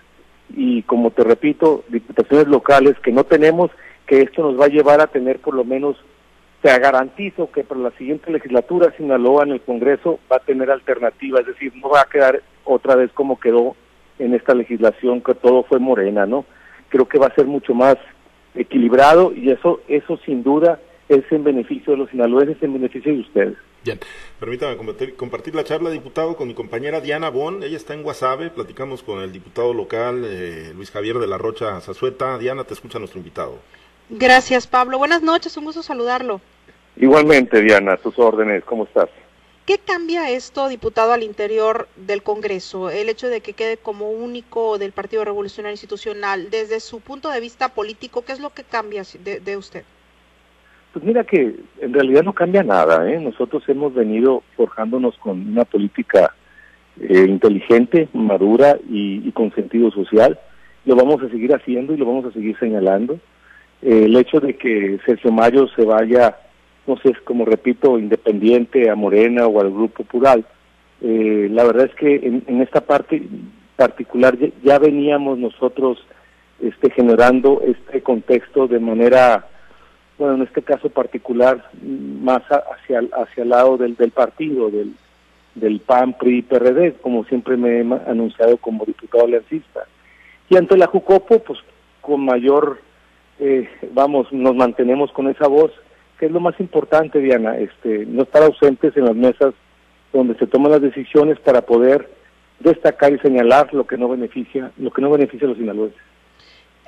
y 0.50 0.82
como 0.82 1.10
te 1.10 1.24
repito, 1.24 1.84
diputaciones 1.88 2.48
locales 2.48 2.98
que 3.02 3.12
no 3.12 3.24
tenemos, 3.24 3.70
que 4.06 4.20
esto 4.20 4.42
nos 4.42 4.60
va 4.60 4.66
a 4.66 4.68
llevar 4.68 5.00
a 5.00 5.06
tener 5.06 5.38
por 5.38 5.54
lo 5.54 5.64
menos 5.64 5.96
te 6.60 6.78
garantizo 6.78 7.50
que 7.50 7.64
para 7.64 7.80
la 7.80 7.90
siguiente 7.92 8.30
legislatura 8.30 8.92
Sinaloa 8.96 9.44
en 9.44 9.52
el 9.52 9.60
Congreso 9.60 10.18
va 10.30 10.36
a 10.36 10.40
tener 10.40 10.70
alternativa, 10.70 11.40
es 11.40 11.46
decir, 11.46 11.72
no 11.76 11.88
va 11.88 12.02
a 12.02 12.08
quedar 12.10 12.42
otra 12.64 12.94
vez 12.94 13.10
como 13.12 13.38
quedó 13.38 13.76
en 14.18 14.34
esta 14.34 14.54
legislación 14.54 15.20
que 15.20 15.34
todo 15.34 15.62
fue 15.62 15.78
morena, 15.78 16.26
¿no? 16.26 16.44
Creo 16.88 17.08
que 17.08 17.18
va 17.18 17.26
a 17.26 17.34
ser 17.34 17.46
mucho 17.46 17.74
más 17.74 17.96
equilibrado 18.54 19.32
y 19.34 19.50
eso 19.50 19.80
eso 19.88 20.18
sin 20.24 20.42
duda 20.42 20.80
es 21.08 21.24
en 21.30 21.44
beneficio 21.44 21.92
de 21.92 21.98
los 21.98 22.10
sinaloenses, 22.10 22.62
en 22.62 22.72
beneficio 22.72 23.12
de 23.12 23.20
ustedes. 23.20 23.56
Bien, 23.84 24.00
permítame 24.40 24.76
compartir, 25.14 25.54
la 25.54 25.62
charla, 25.62 25.90
diputado, 25.90 26.36
con 26.36 26.48
mi 26.48 26.54
compañera 26.54 27.00
Diana 27.00 27.30
Bon. 27.30 27.62
Ella 27.62 27.76
está 27.76 27.94
en 27.94 28.02
Guasave. 28.02 28.50
Platicamos 28.50 29.04
con 29.04 29.22
el 29.22 29.30
diputado 29.30 29.72
local 29.72 30.24
eh, 30.24 30.72
Luis 30.74 30.90
Javier 30.90 31.18
de 31.18 31.28
la 31.28 31.38
Rocha 31.38 31.80
Zazueta. 31.80 32.36
Diana, 32.38 32.64
te 32.64 32.74
escucha 32.74 32.98
nuestro 32.98 33.20
invitado. 33.20 33.58
Gracias, 34.10 34.66
Pablo. 34.66 34.98
Buenas 34.98 35.22
noches, 35.22 35.56
un 35.56 35.66
gusto 35.66 35.84
saludarlo. 35.84 36.40
Igualmente, 36.96 37.60
Diana, 37.60 37.96
tus 37.96 38.18
órdenes, 38.18 38.64
¿cómo 38.64 38.84
estás? 38.84 39.08
¿Qué 39.66 39.78
cambia 39.84 40.30
esto, 40.30 40.68
diputado, 40.68 41.12
al 41.12 41.24
interior 41.24 41.88
del 41.96 42.22
Congreso? 42.22 42.88
El 42.88 43.08
hecho 43.08 43.26
de 43.26 43.40
que 43.40 43.52
quede 43.52 43.78
como 43.78 44.10
único 44.10 44.78
del 44.78 44.92
Partido 44.92 45.24
Revolucionario 45.24 45.72
Institucional, 45.72 46.50
desde 46.50 46.78
su 46.78 47.00
punto 47.00 47.30
de 47.30 47.40
vista 47.40 47.70
político, 47.70 48.24
¿qué 48.24 48.30
es 48.30 48.38
lo 48.38 48.50
que 48.50 48.62
cambia 48.62 49.02
de, 49.24 49.56
usted? 49.56 49.82
Pues 50.92 51.04
mira 51.04 51.24
que 51.24 51.56
en 51.80 51.92
realidad 51.92 52.22
no 52.22 52.32
cambia 52.32 52.62
nada. 52.62 53.10
¿eh? 53.10 53.18
Nosotros 53.18 53.64
hemos 53.66 53.92
venido 53.92 54.44
forjándonos 54.56 55.18
con 55.18 55.48
una 55.48 55.64
política 55.64 56.32
eh, 57.00 57.24
inteligente, 57.26 58.08
madura 58.12 58.78
y, 58.88 59.28
con 59.32 59.52
sentido 59.52 59.90
social. 59.90 60.38
Lo 60.84 60.94
vamos 60.94 61.20
a 61.24 61.28
seguir 61.28 61.52
haciendo 61.52 61.92
y 61.92 61.96
lo 61.96 62.06
vamos 62.06 62.26
a 62.26 62.32
seguir 62.32 62.56
señalando. 62.60 63.18
El 63.82 64.14
hecho 64.14 64.38
de 64.38 64.56
que 64.56 65.00
Sergio 65.04 65.32
Mayo 65.32 65.66
se 65.74 65.84
vaya 65.84 66.38
no 66.86 66.96
sé, 66.98 67.14
como 67.24 67.44
repito, 67.44 67.98
independiente 67.98 68.88
a 68.88 68.94
Morena 68.94 69.46
o 69.46 69.60
al 69.60 69.70
Grupo 69.70 70.04
Plural. 70.04 70.44
Eh, 71.00 71.48
la 71.50 71.64
verdad 71.64 71.86
es 71.86 71.94
que 71.94 72.42
en, 72.46 72.62
esta 72.62 72.80
parte 72.80 73.22
particular 73.76 74.36
ya, 74.62 74.78
veníamos 74.78 75.38
nosotros 75.38 75.98
este, 76.60 76.90
generando 76.90 77.60
este 77.66 78.02
contexto 78.02 78.66
de 78.66 78.78
manera, 78.78 79.46
bueno, 80.18 80.36
en 80.36 80.42
este 80.42 80.62
caso 80.62 80.88
particular, 80.88 81.70
más 81.82 82.42
hacia, 82.44 83.00
hacia 83.00 83.42
el 83.42 83.48
lado 83.50 83.76
del, 83.76 83.96
del 83.96 84.10
partido, 84.10 84.70
del, 84.70 84.94
del 85.54 85.80
PAN, 85.80 86.14
PRI, 86.14 86.42
PRD, 86.42 86.94
como 87.02 87.24
siempre 87.24 87.56
me 87.56 87.80
he 87.80 88.10
anunciado 88.10 88.56
como 88.58 88.84
diputado 88.84 89.24
aliancista. 89.24 89.86
Y 90.48 90.56
ante 90.56 90.76
la 90.76 90.86
JUCOPO, 90.86 91.40
pues 91.40 91.58
con 92.00 92.24
mayor, 92.24 92.78
eh, 93.40 93.68
vamos, 93.92 94.32
nos 94.32 94.54
mantenemos 94.54 95.10
con 95.12 95.28
esa 95.28 95.48
voz 95.48 95.72
que 96.18 96.26
es 96.26 96.32
lo 96.32 96.40
más 96.40 96.58
importante, 96.60 97.18
Diana, 97.18 97.56
este, 97.58 98.06
no 98.06 98.22
estar 98.22 98.42
ausentes 98.42 98.96
en 98.96 99.04
las 99.04 99.14
mesas 99.14 99.54
donde 100.12 100.36
se 100.38 100.46
toman 100.46 100.72
las 100.72 100.82
decisiones 100.82 101.38
para 101.40 101.62
poder 101.62 102.08
destacar 102.60 103.12
y 103.12 103.18
señalar 103.18 103.72
lo 103.74 103.86
que 103.86 103.98
no 103.98 104.08
beneficia, 104.08 104.72
lo 104.78 104.90
que 104.90 105.02
no 105.02 105.10
beneficia 105.10 105.46
a 105.46 105.50
los 105.50 105.58
sinaloenses. 105.58 106.00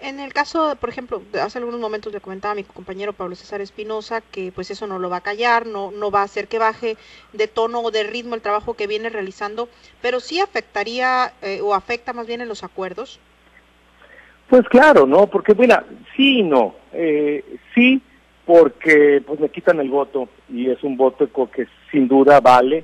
En 0.00 0.20
el 0.20 0.32
caso, 0.32 0.76
por 0.80 0.90
ejemplo, 0.90 1.22
hace 1.42 1.58
algunos 1.58 1.80
momentos 1.80 2.12
le 2.12 2.20
comentaba 2.20 2.52
a 2.52 2.54
mi 2.54 2.62
compañero 2.62 3.12
Pablo 3.12 3.34
César 3.34 3.60
Espinosa 3.60 4.20
que 4.20 4.52
pues 4.52 4.70
eso 4.70 4.86
no 4.86 5.00
lo 5.00 5.10
va 5.10 5.16
a 5.16 5.22
callar, 5.22 5.66
no, 5.66 5.90
no 5.90 6.12
va 6.12 6.20
a 6.20 6.24
hacer 6.24 6.46
que 6.46 6.60
baje 6.60 6.96
de 7.32 7.48
tono 7.48 7.80
o 7.80 7.90
de 7.90 8.04
ritmo 8.04 8.36
el 8.36 8.40
trabajo 8.40 8.74
que 8.74 8.86
viene 8.86 9.08
realizando, 9.08 9.68
pero 10.00 10.20
sí 10.20 10.38
afectaría 10.38 11.32
eh, 11.42 11.60
o 11.62 11.74
afecta 11.74 12.12
más 12.12 12.28
bien 12.28 12.40
en 12.40 12.48
los 12.48 12.62
acuerdos. 12.62 13.18
Pues 14.48 14.66
claro, 14.68 15.04
¿no? 15.04 15.26
Porque, 15.26 15.54
mira, 15.54 15.84
sí 16.16 16.38
y 16.38 16.42
no. 16.42 16.76
Eh, 16.92 17.44
sí, 17.74 18.00
porque 18.48 19.22
pues 19.26 19.38
me 19.40 19.50
quitan 19.50 19.78
el 19.78 19.90
voto 19.90 20.26
y 20.48 20.70
es 20.70 20.82
un 20.82 20.96
voto 20.96 21.28
que 21.50 21.66
sin 21.92 22.08
duda 22.08 22.40
vale 22.40 22.82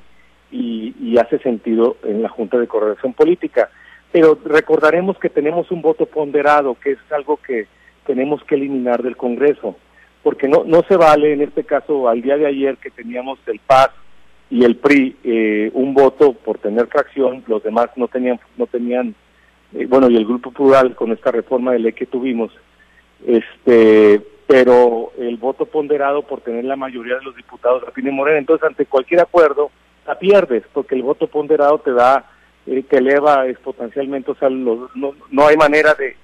y, 0.51 1.17
hace 1.17 1.39
sentido 1.39 1.97
en 2.03 2.21
la 2.21 2.29
Junta 2.29 2.59
de 2.59 2.67
Coordinación 2.67 3.13
Política. 3.13 3.71
Pero 4.11 4.37
recordaremos 4.45 5.17
que 5.17 5.29
tenemos 5.29 5.71
un 5.71 5.81
voto 5.81 6.05
ponderado, 6.05 6.75
que 6.75 6.91
es 6.91 6.99
algo 7.09 7.37
que 7.37 7.65
tenemos 8.05 8.43
que 8.43 8.53
eliminar 8.53 9.01
del 9.01 9.17
Congreso, 9.17 9.75
porque 10.21 10.47
no, 10.47 10.65
no 10.65 10.83
se 10.87 10.97
vale 10.97 11.33
en 11.33 11.41
este 11.41 11.63
caso 11.63 12.09
al 12.09 12.21
día 12.21 12.37
de 12.37 12.45
ayer 12.45 12.77
que 12.77 12.91
teníamos 12.91 13.39
el 13.47 13.57
PAS 13.57 13.89
y 14.51 14.65
el 14.65 14.75
PRI 14.75 15.15
eh, 15.23 15.71
un 15.73 15.95
voto 15.95 16.33
por 16.33 16.59
tener 16.59 16.85
fracción, 16.87 17.43
los 17.47 17.63
demás 17.63 17.87
no 17.95 18.07
tenían, 18.07 18.39
no 18.55 18.67
tenían, 18.67 19.15
eh, 19.73 19.87
bueno, 19.87 20.11
y 20.11 20.15
el 20.15 20.25
Grupo 20.25 20.51
Plural 20.51 20.93
con 20.93 21.11
esta 21.11 21.31
reforma 21.31 21.71
de 21.71 21.79
ley 21.79 21.93
que 21.93 22.05
tuvimos, 22.05 22.51
este 23.25 24.34
pero 24.47 25.11
el 25.17 25.37
voto 25.37 25.65
ponderado 25.65 26.21
por 26.21 26.41
tener 26.41 26.65
la 26.65 26.75
mayoría 26.75 27.15
de 27.15 27.23
los 27.23 27.35
diputados 27.35 27.83
la 27.83 27.91
tiene 27.91 28.11
Morena. 28.11 28.37
Entonces, 28.37 28.67
ante 28.67 28.85
cualquier 28.85 29.21
acuerdo, 29.21 29.71
la 30.05 30.19
pierdes, 30.19 30.63
porque 30.71 30.95
el 30.95 31.01
voto 31.01 31.27
ponderado 31.27 31.79
te 31.79 31.91
da, 31.91 32.29
eh, 32.67 32.83
te 32.83 32.97
eleva 32.97 33.47
exponencialmente, 33.47 34.31
o 34.31 34.35
sea, 34.35 34.49
no, 34.49 34.87
no, 34.95 35.47
hay 35.47 35.57
manera 35.57 35.95
de, 35.95 36.15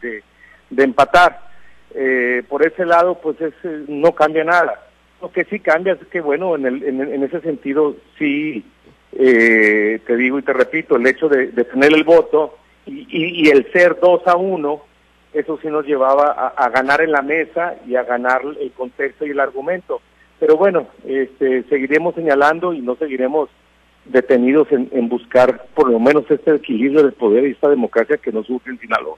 de, 0.70 0.84
empatar. 0.84 1.50
Eh, 1.96 2.44
por 2.48 2.66
ese 2.66 2.86
lado, 2.86 3.16
pues 3.16 3.42
es, 3.42 3.54
eh, 3.64 3.86
no 3.88 4.14
cambia 4.14 4.44
nada. 4.44 4.88
Lo 5.20 5.32
que 5.32 5.44
sí 5.46 5.60
cambia 5.60 5.94
es 5.94 6.08
que, 6.08 6.22
bueno, 6.22 6.56
en, 6.56 6.66
el, 6.66 6.84
en, 6.84 7.24
ese 7.24 7.42
sentido, 7.42 7.96
sí, 8.18 8.64
te 9.12 10.16
digo 10.16 10.40
y 10.40 10.42
te 10.42 10.54
repito, 10.54 10.96
el 10.96 11.06
hecho 11.06 11.28
de, 11.28 11.48
tener 11.48 11.94
el 11.94 12.04
voto 12.04 12.58
y, 12.86 13.02
y, 13.10 13.48
y 13.48 13.50
el 13.50 13.72
ser 13.72 14.00
dos 14.00 14.26
a 14.26 14.36
uno, 14.36 14.84
eso 15.34 15.58
sí 15.62 15.68
nos 15.68 15.86
llevaba 15.86 16.54
a, 16.56 16.70
ganar 16.70 17.02
en 17.02 17.12
la 17.12 17.22
mesa 17.22 17.76
y 17.88 17.96
a 17.96 18.04
ganar 18.04 18.42
el 18.60 18.72
contexto 18.72 19.26
y 19.26 19.30
el 19.30 19.40
argumento. 19.40 20.02
Pero 20.40 20.58
bueno, 20.58 20.88
este, 21.06 21.64
seguiremos 21.64 22.16
señalando 22.16 22.74
y 22.74 22.82
no 22.82 22.96
seguiremos 22.96 23.50
detenidos 24.06 24.68
en, 24.72 25.08
buscar 25.08 25.68
por 25.76 25.90
lo 25.90 26.00
menos 26.00 26.30
este 26.30 26.56
equilibrio 26.56 27.04
de 27.04 27.12
poder 27.12 27.46
y 27.46 27.52
esta 27.52 27.70
democracia 27.70 28.18
que 28.18 28.32
nos 28.32 28.48
surge 28.48 28.72
en 28.72 28.80
Sinaloa. 28.80 29.18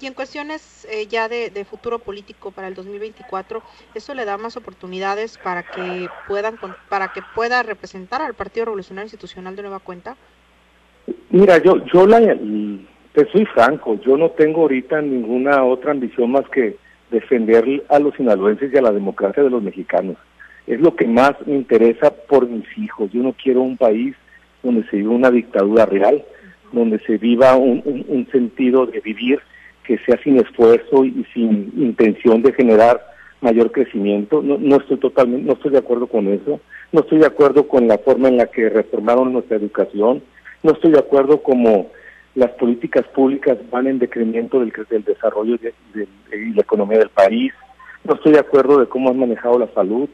Y 0.00 0.06
en 0.06 0.14
cuestiones 0.14 0.86
eh, 0.90 1.06
ya 1.06 1.28
de, 1.28 1.64
futuro 1.64 1.98
político 1.98 2.50
para 2.50 2.68
el 2.68 2.74
2024, 2.74 3.62
¿eso 3.94 4.14
le 4.14 4.24
da 4.24 4.36
más 4.36 4.56
oportunidades 4.56 5.38
para 5.38 5.64
que 5.64 6.08
puedan 6.28 6.56
para 6.88 7.08
que 7.08 7.20
pueda 7.34 7.62
representar 7.62 8.22
al 8.22 8.34
Partido 8.34 8.66
Revolucionario 8.66 9.06
Institucional 9.06 9.56
de 9.56 9.62
nueva 9.62 9.80
cuenta? 9.80 10.16
Mira, 11.30 11.58
yo 11.58 11.84
yo 11.86 12.06
la, 12.06 12.20
soy 13.26 13.44
franco, 13.46 13.98
yo 14.00 14.16
no 14.16 14.30
tengo 14.30 14.62
ahorita 14.62 15.00
ninguna 15.02 15.64
otra 15.64 15.92
ambición 15.92 16.32
más 16.32 16.48
que 16.48 16.76
defender 17.10 17.84
a 17.88 17.98
los 17.98 18.14
sinaloenses 18.14 18.72
y 18.72 18.76
a 18.76 18.82
la 18.82 18.92
democracia 18.92 19.42
de 19.42 19.50
los 19.50 19.62
mexicanos. 19.62 20.16
Es 20.66 20.80
lo 20.80 20.94
que 20.94 21.06
más 21.06 21.32
me 21.46 21.54
interesa 21.54 22.10
por 22.10 22.48
mis 22.48 22.66
hijos. 22.76 23.10
Yo 23.12 23.22
no 23.22 23.32
quiero 23.32 23.62
un 23.62 23.76
país 23.76 24.14
donde 24.62 24.86
se 24.90 24.96
viva 24.96 25.12
una 25.12 25.30
dictadura 25.30 25.86
real, 25.86 26.22
donde 26.72 26.98
se 27.00 27.16
viva 27.16 27.56
un, 27.56 28.28
sentido 28.30 28.86
de 28.86 29.00
vivir 29.00 29.40
que 29.84 29.96
sea 29.98 30.20
sin 30.22 30.38
esfuerzo 30.38 31.06
y 31.06 31.24
sin 31.32 31.72
intención 31.76 32.42
de 32.42 32.52
generar 32.52 33.02
mayor 33.40 33.72
crecimiento. 33.72 34.42
No, 34.42 34.58
no 34.58 34.76
estoy 34.76 34.98
totalmente, 34.98 35.46
no 35.46 35.54
estoy 35.54 35.70
de 35.70 35.78
acuerdo 35.78 36.06
con 36.06 36.28
eso. 36.28 36.60
No 36.92 37.00
estoy 37.00 37.18
de 37.18 37.26
acuerdo 37.26 37.68
con 37.68 37.88
la 37.88 37.96
forma 37.98 38.28
en 38.28 38.36
la 38.36 38.46
que 38.46 38.68
reformaron 38.68 39.32
nuestra 39.32 39.56
educación. 39.56 40.22
No 40.62 40.72
estoy 40.72 40.92
de 40.92 40.98
acuerdo 40.98 41.42
como 41.42 41.90
las 42.34 42.50
políticas 42.52 43.06
públicas 43.08 43.58
van 43.70 43.86
en 43.86 43.98
decremento 43.98 44.60
del, 44.60 44.72
del 44.90 45.04
desarrollo 45.04 45.56
de, 45.58 45.74
y 46.32 46.54
la 46.54 46.62
economía 46.62 46.98
del 46.98 47.08
país. 47.08 47.52
No 48.04 48.14
estoy 48.14 48.32
de 48.32 48.40
acuerdo 48.40 48.78
de 48.78 48.86
cómo 48.86 49.10
han 49.10 49.18
manejado 49.18 49.58
la 49.58 49.68
salud, 49.74 50.08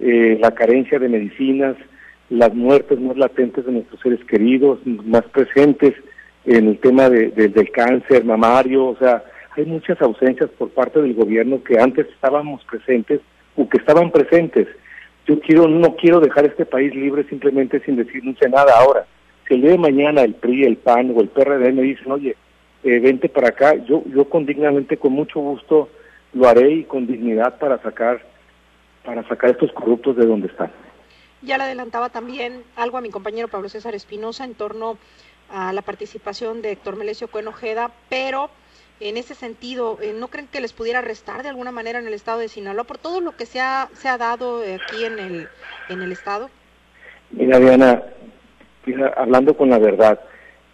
eh, 0.00 0.38
la 0.40 0.52
carencia 0.52 0.98
de 0.98 1.08
medicinas, 1.08 1.76
las 2.30 2.54
muertes 2.54 3.00
más 3.00 3.16
latentes 3.16 3.64
de 3.66 3.72
nuestros 3.72 4.00
seres 4.00 4.22
queridos, 4.24 4.78
más 4.84 5.24
presentes 5.24 5.94
en 6.44 6.68
el 6.68 6.78
tema 6.78 7.08
de, 7.10 7.30
del 7.30 7.70
cáncer 7.70 8.24
mamario. 8.24 8.86
O 8.86 8.96
sea, 8.96 9.22
hay 9.56 9.66
muchas 9.66 10.00
ausencias 10.00 10.50
por 10.50 10.70
parte 10.70 11.00
del 11.00 11.14
gobierno 11.14 11.62
que 11.62 11.78
antes 11.78 12.06
estábamos 12.08 12.64
presentes 12.64 13.20
o 13.56 13.68
que 13.68 13.78
estaban 13.78 14.10
presentes. 14.10 14.68
Yo 15.26 15.38
quiero, 15.40 15.68
no 15.68 15.96
quiero 15.96 16.20
dejar 16.20 16.46
este 16.46 16.64
país 16.64 16.94
libre 16.94 17.24
simplemente 17.28 17.80
sin 17.80 17.96
decirse 17.96 18.48
nada 18.48 18.72
ahora. 18.78 19.06
Si 19.48 19.54
el 19.54 19.62
día 19.62 19.70
de 19.70 19.78
mañana 19.78 20.20
el 20.22 20.34
PRI, 20.34 20.64
el 20.64 20.76
PAN 20.76 21.14
o 21.16 21.22
el 21.22 21.28
PRD 21.28 21.72
me 21.72 21.82
dicen, 21.82 22.12
oye, 22.12 22.36
eh, 22.84 22.98
vente 23.00 23.30
para 23.30 23.48
acá, 23.48 23.74
yo, 23.76 24.02
yo 24.06 24.28
con 24.28 24.44
dignamente, 24.44 24.98
con 24.98 25.12
mucho 25.12 25.40
gusto 25.40 25.88
lo 26.34 26.46
haré 26.46 26.70
y 26.70 26.84
con 26.84 27.06
dignidad 27.06 27.58
para 27.58 27.80
sacar, 27.82 28.20
para 29.04 29.26
sacar 29.26 29.50
estos 29.50 29.72
corruptos 29.72 30.16
de 30.16 30.26
donde 30.26 30.48
están. 30.48 30.70
Ya 31.40 31.56
le 31.56 31.64
adelantaba 31.64 32.10
también 32.10 32.62
algo 32.76 32.98
a 32.98 33.00
mi 33.00 33.08
compañero 33.08 33.48
Pablo 33.48 33.70
César 33.70 33.94
Espinosa 33.94 34.44
en 34.44 34.54
torno 34.54 34.98
a 35.48 35.72
la 35.72 35.80
participación 35.80 36.60
de 36.60 36.72
Héctor 36.72 36.96
Melesio 36.96 37.28
Cuenojeda, 37.28 37.90
pero 38.10 38.50
en 39.00 39.16
ese 39.16 39.34
sentido, 39.34 39.98
eh, 40.02 40.12
¿no 40.14 40.28
creen 40.28 40.48
que 40.48 40.60
les 40.60 40.74
pudiera 40.74 41.00
restar 41.00 41.42
de 41.42 41.48
alguna 41.48 41.72
manera 41.72 41.98
en 42.00 42.06
el 42.06 42.12
estado 42.12 42.40
de 42.40 42.48
Sinaloa 42.48 42.84
por 42.84 42.98
todo 42.98 43.22
lo 43.22 43.34
que 43.34 43.46
se 43.46 43.60
ha, 43.60 43.88
se 43.94 44.08
ha 44.08 44.18
dado 44.18 44.60
aquí 44.60 45.04
en 45.04 45.18
el, 45.18 45.48
en 45.88 46.02
el 46.02 46.12
estado? 46.12 46.50
Mira, 47.30 47.58
Diana, 47.58 48.02
hablando 49.16 49.56
con 49.56 49.70
la 49.70 49.78
verdad, 49.78 50.20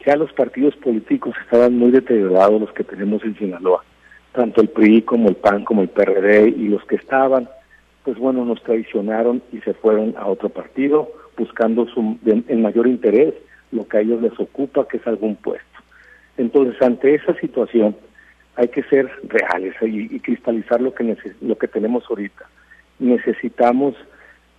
ya 0.04 0.16
los 0.16 0.32
partidos 0.32 0.76
políticos 0.76 1.34
estaban 1.44 1.76
muy 1.78 1.90
deteriorados 1.90 2.60
los 2.60 2.72
que 2.72 2.84
tenemos 2.84 3.22
en 3.24 3.36
Sinaloa, 3.36 3.84
tanto 4.32 4.60
el 4.60 4.68
PRI 4.68 5.02
como 5.02 5.28
el 5.28 5.36
PAN 5.36 5.64
como 5.64 5.82
el 5.82 5.88
PRD 5.88 6.48
y 6.48 6.68
los 6.68 6.84
que 6.84 6.96
estaban, 6.96 7.48
pues 8.04 8.18
bueno, 8.18 8.44
nos 8.44 8.62
traicionaron 8.62 9.42
y 9.52 9.58
se 9.60 9.74
fueron 9.74 10.14
a 10.18 10.26
otro 10.26 10.48
partido 10.48 11.10
buscando 11.36 11.86
su, 11.86 12.18
en 12.26 12.62
mayor 12.62 12.86
interés 12.86 13.34
lo 13.72 13.88
que 13.88 13.98
a 13.98 14.00
ellos 14.00 14.22
les 14.22 14.38
ocupa, 14.38 14.86
que 14.86 14.98
es 14.98 15.06
algún 15.06 15.36
puesto. 15.36 15.66
Entonces, 16.36 16.80
ante 16.80 17.14
esa 17.14 17.34
situación, 17.34 17.96
hay 18.56 18.68
que 18.68 18.82
ser 18.84 19.10
reales 19.24 19.74
y, 19.82 20.18
cristalizar 20.20 20.80
lo 20.80 20.94
que, 20.94 21.16
lo 21.40 21.58
que 21.58 21.68
tenemos 21.68 22.04
ahorita. 22.08 22.48
Necesitamos 22.98 23.96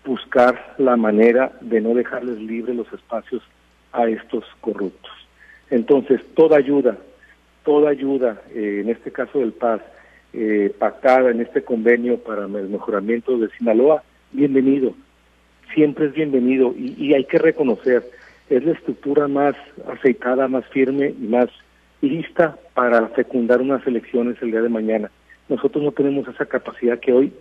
buscar 0.06 0.76
la 0.78 0.96
manera 0.96 1.52
de 1.62 1.82
no 1.82 1.94
dejarles 1.94 2.40
libres 2.40 2.76
los 2.76 2.92
espacios 2.94 3.42
a 3.92 4.08
estos 4.08 4.44
corruptos. 4.62 5.12
Entonces, 5.70 6.22
toda 6.36 6.58
ayuda, 6.58 6.98
toda 7.64 7.90
ayuda, 7.90 8.42
eh, 8.54 8.82
en 8.84 8.90
este 8.90 9.12
caso 9.12 9.40
del 9.40 9.54
Paz, 9.54 9.82
eh, 10.34 10.74
pactada 10.78 11.32
en 11.32 11.42
este 11.42 11.64
convenio 11.64 12.20
para 12.20 12.46
el 12.46 12.70
mejoramiento 12.70 13.38
de 13.38 13.50
Sinaloa, 13.58 14.04
bienvenido. 14.32 14.94
Siempre 15.74 16.08
es 16.08 16.14
bienvenido 16.14 16.74
y, 16.78 16.96
y 16.98 17.14
hay 17.14 17.26
que 17.26 17.40
reconocer, 17.40 18.04
es 18.50 18.64
la 18.64 18.74
estructura 18.74 19.28
más 19.28 19.56
aceitada, 19.88 20.48
más 20.48 20.66
firme 20.68 21.16
y 21.20 21.26
más 21.28 21.50
lista 22.02 22.58
para 22.74 23.08
fecundar 23.10 23.62
unas 23.62 23.86
elecciones 23.88 24.38
el 24.42 24.52
día 24.52 24.62
de 24.62 24.70
mañana. 24.70 25.10
Nosotros 25.50 25.84
no 25.84 25.92
tenemos 25.92 26.28
esa 26.28 26.46
capacidad 26.46 27.00
que 27.00 27.14
hoy, 27.14 27.34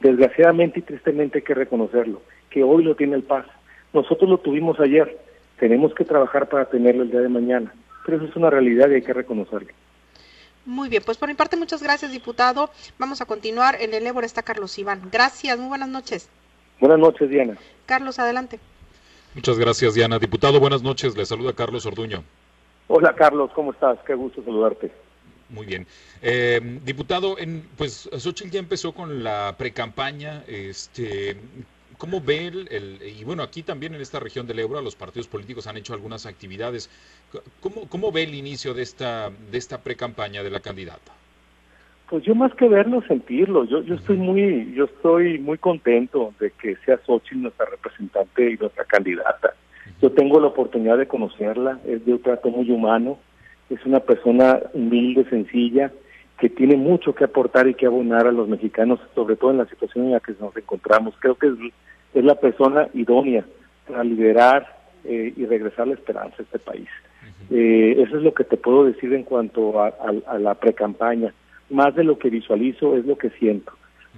desgraciadamente 0.00 0.80
y 0.80 0.82
tristemente 0.82 1.38
hay 1.38 1.44
que 1.44 1.54
reconocerlo, 1.54 2.22
que 2.50 2.62
hoy 2.62 2.84
lo 2.84 2.96
tiene 2.96 3.16
el 3.16 3.22
Paz. 3.22 3.46
Nosotros 3.92 4.28
lo 4.28 4.38
tuvimos 4.38 4.80
ayer, 4.80 5.18
tenemos 5.58 5.94
que 5.94 6.04
trabajar 6.04 6.48
para 6.48 6.66
tenerlo 6.66 7.02
el 7.02 7.10
día 7.10 7.20
de 7.20 7.28
mañana, 7.28 7.72
pero 8.04 8.16
eso 8.18 8.26
es 8.26 8.36
una 8.36 8.50
realidad 8.50 8.88
y 8.90 8.94
hay 8.94 9.02
que 9.02 9.12
reconocerlo. 9.12 9.68
Muy 10.66 10.88
bien, 10.88 11.02
pues 11.04 11.16
por 11.16 11.28
mi 11.28 11.34
parte 11.34 11.56
muchas 11.56 11.82
gracias, 11.82 12.12
diputado. 12.12 12.70
Vamos 12.98 13.20
a 13.20 13.26
continuar. 13.26 13.76
En 13.80 13.94
el 13.94 14.06
Ébora 14.06 14.26
está 14.26 14.42
Carlos 14.42 14.78
Iván. 14.78 15.00
Gracias, 15.10 15.58
muy 15.58 15.68
buenas 15.68 15.88
noches. 15.88 16.28
Buenas 16.80 16.98
noches, 16.98 17.30
Diana. 17.30 17.56
Carlos, 17.86 18.18
adelante. 18.18 18.60
Muchas 19.34 19.58
gracias, 19.58 19.94
Diana. 19.94 20.18
Diputado, 20.18 20.60
buenas 20.60 20.82
noches. 20.82 21.16
Le 21.16 21.24
saluda 21.24 21.54
Carlos 21.54 21.86
Orduño. 21.86 22.22
Hola 22.88 23.14
Carlos, 23.14 23.52
¿cómo 23.54 23.70
estás? 23.70 23.98
Qué 24.04 24.14
gusto 24.14 24.42
saludarte. 24.42 24.90
Muy 25.50 25.66
bien. 25.66 25.86
Eh, 26.22 26.60
diputado, 26.84 27.38
en, 27.38 27.64
pues 27.76 28.08
Xochitl 28.16 28.50
ya 28.50 28.60
empezó 28.60 28.92
con 28.92 29.24
la 29.24 29.54
precampaña. 29.58 30.44
Este, 30.46 31.36
¿Cómo 31.98 32.20
ve 32.20 32.46
el, 32.46 32.98
y 33.02 33.24
bueno, 33.24 33.42
aquí 33.42 33.62
también 33.62 33.94
en 33.94 34.00
esta 34.00 34.20
región 34.20 34.46
del 34.46 34.60
Ebro 34.60 34.80
los 34.80 34.96
partidos 34.96 35.26
políticos 35.26 35.66
han 35.66 35.76
hecho 35.76 35.92
algunas 35.92 36.24
actividades. 36.24 36.88
¿Cómo, 37.60 37.88
cómo 37.88 38.12
ve 38.12 38.22
el 38.22 38.34
inicio 38.34 38.74
de 38.74 38.82
esta, 38.82 39.30
de 39.50 39.58
esta 39.58 39.82
precampaña 39.82 40.42
de 40.42 40.50
la 40.50 40.60
candidata? 40.60 41.12
Pues 42.08 42.24
yo 42.24 42.34
más 42.34 42.54
que 42.54 42.68
verlo, 42.68 43.02
sentirlo. 43.06 43.64
Yo, 43.64 43.82
yo 43.82 43.96
estoy 43.96 44.16
muy, 44.16 44.72
yo 44.74 44.84
estoy 44.84 45.38
muy 45.38 45.58
contento 45.58 46.32
de 46.40 46.50
que 46.52 46.76
sea 46.84 46.98
Xochitl 47.04 47.42
nuestra 47.42 47.66
representante 47.66 48.50
y 48.50 48.56
nuestra 48.56 48.84
candidata. 48.84 49.54
Yo 50.00 50.10
tengo 50.12 50.40
la 50.40 50.46
oportunidad 50.46 50.96
de 50.96 51.06
conocerla, 51.06 51.78
es 51.84 52.04
de 52.06 52.12
un 52.14 52.22
trato 52.22 52.48
muy 52.48 52.70
humano, 52.70 53.18
es 53.70 53.84
una 53.86 54.00
persona 54.00 54.60
humilde, 54.74 55.24
sencilla, 55.30 55.92
que 56.38 56.48
tiene 56.48 56.76
mucho 56.76 57.14
que 57.14 57.24
aportar 57.24 57.68
y 57.68 57.74
que 57.74 57.86
abonar 57.86 58.26
a 58.26 58.32
los 58.32 58.48
mexicanos, 58.48 58.98
sobre 59.14 59.36
todo 59.36 59.52
en 59.52 59.58
la 59.58 59.66
situación 59.66 60.06
en 60.06 60.12
la 60.12 60.20
que 60.20 60.34
nos 60.40 60.56
encontramos. 60.56 61.14
Creo 61.20 61.36
que 61.36 61.48
es, 62.14 62.24
la 62.24 62.34
persona 62.34 62.88
idónea 62.94 63.44
para 63.86 64.02
liberar 64.02 64.76
eh, 65.04 65.32
y 65.36 65.46
regresar 65.46 65.86
la 65.86 65.94
esperanza 65.94 66.36
a 66.38 66.42
este 66.42 66.58
país. 66.58 66.88
eh, 67.50 67.96
eso 67.98 68.16
es 68.16 68.22
lo 68.22 68.34
que 68.34 68.44
te 68.44 68.56
puedo 68.56 68.84
decir 68.84 69.12
en 69.12 69.22
cuanto 69.22 69.80
a, 69.80 69.92
a 70.26 70.38
la 70.38 70.54
precampaña. 70.54 71.32
Más 71.68 71.94
de 71.94 72.04
lo 72.04 72.18
que 72.18 72.30
visualizo 72.30 72.96
es 72.96 73.06
lo 73.06 73.16
que 73.16 73.30
siento. 73.30 73.72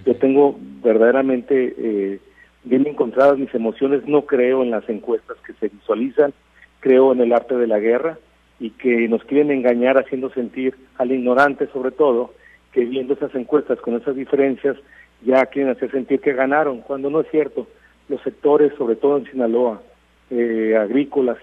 Yo 0.06 0.16
tengo 0.16 0.56
verdaderamente 0.82 1.74
eh, 1.76 2.20
bien 2.64 2.86
encontradas 2.86 3.38
mis 3.38 3.54
emociones, 3.54 4.06
no 4.06 4.22
creo 4.22 4.62
en 4.62 4.70
las 4.70 4.88
encuestas 4.88 5.36
que 5.46 5.52
se 5.54 5.68
visualizan, 5.68 6.32
creo 6.80 7.12
en 7.12 7.20
el 7.20 7.32
arte 7.32 7.56
de 7.56 7.66
la 7.66 7.78
guerra 7.78 8.18
y 8.62 8.70
que 8.70 9.08
nos 9.08 9.24
quieren 9.24 9.50
engañar 9.50 9.98
haciendo 9.98 10.30
sentir 10.30 10.76
al 10.96 11.10
ignorante 11.10 11.66
sobre 11.72 11.90
todo 11.90 12.32
que 12.70 12.84
viendo 12.84 13.14
esas 13.14 13.34
encuestas 13.34 13.80
con 13.80 13.96
esas 13.96 14.14
diferencias 14.14 14.76
ya 15.24 15.44
quieren 15.46 15.72
hacer 15.72 15.90
sentir 15.90 16.20
que 16.20 16.32
ganaron, 16.32 16.80
cuando 16.80 17.10
no 17.10 17.20
es 17.20 17.30
cierto. 17.30 17.66
Los 18.08 18.22
sectores, 18.22 18.72
sobre 18.78 18.94
todo 18.94 19.18
en 19.18 19.24
Sinaloa, 19.24 19.82
eh, 20.30 20.76
agrícolas, 20.80 21.38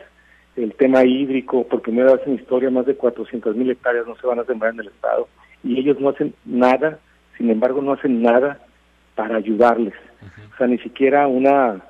el 0.55 0.73
tema 0.75 1.03
hídrico, 1.03 1.67
por 1.67 1.81
primera 1.81 2.13
vez 2.13 2.21
en 2.25 2.35
historia 2.35 2.69
más 2.69 2.85
de 2.85 2.95
400 2.95 3.53
mil 3.53 3.69
hectáreas 3.69 4.07
no 4.07 4.15
se 4.15 4.25
van 4.25 4.39
a 4.39 4.45
sembrar 4.45 4.73
en 4.73 4.79
el 4.79 4.87
Estado 4.87 5.27
y 5.61 5.77
ellos 5.77 5.99
no 5.99 6.09
hacen 6.09 6.33
nada, 6.45 6.99
sin 7.37 7.49
embargo 7.49 7.81
no 7.81 7.93
hacen 7.93 8.21
nada 8.21 8.59
para 9.15 9.35
ayudarles. 9.35 9.93
O 10.53 10.57
sea, 10.57 10.67
ni 10.67 10.77
siquiera 10.77 11.27
una, 11.27 11.81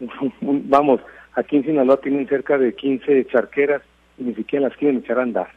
vamos, 0.40 1.00
aquí 1.34 1.56
en 1.56 1.64
Sinaloa 1.64 2.00
tienen 2.00 2.26
cerca 2.26 2.56
de 2.56 2.74
15 2.74 3.26
charqueras 3.26 3.82
y 4.18 4.24
ni 4.24 4.34
siquiera 4.34 4.68
las 4.68 4.76
quieren 4.76 4.98
echar 4.98 5.18
a 5.18 5.22
andar. 5.22 5.48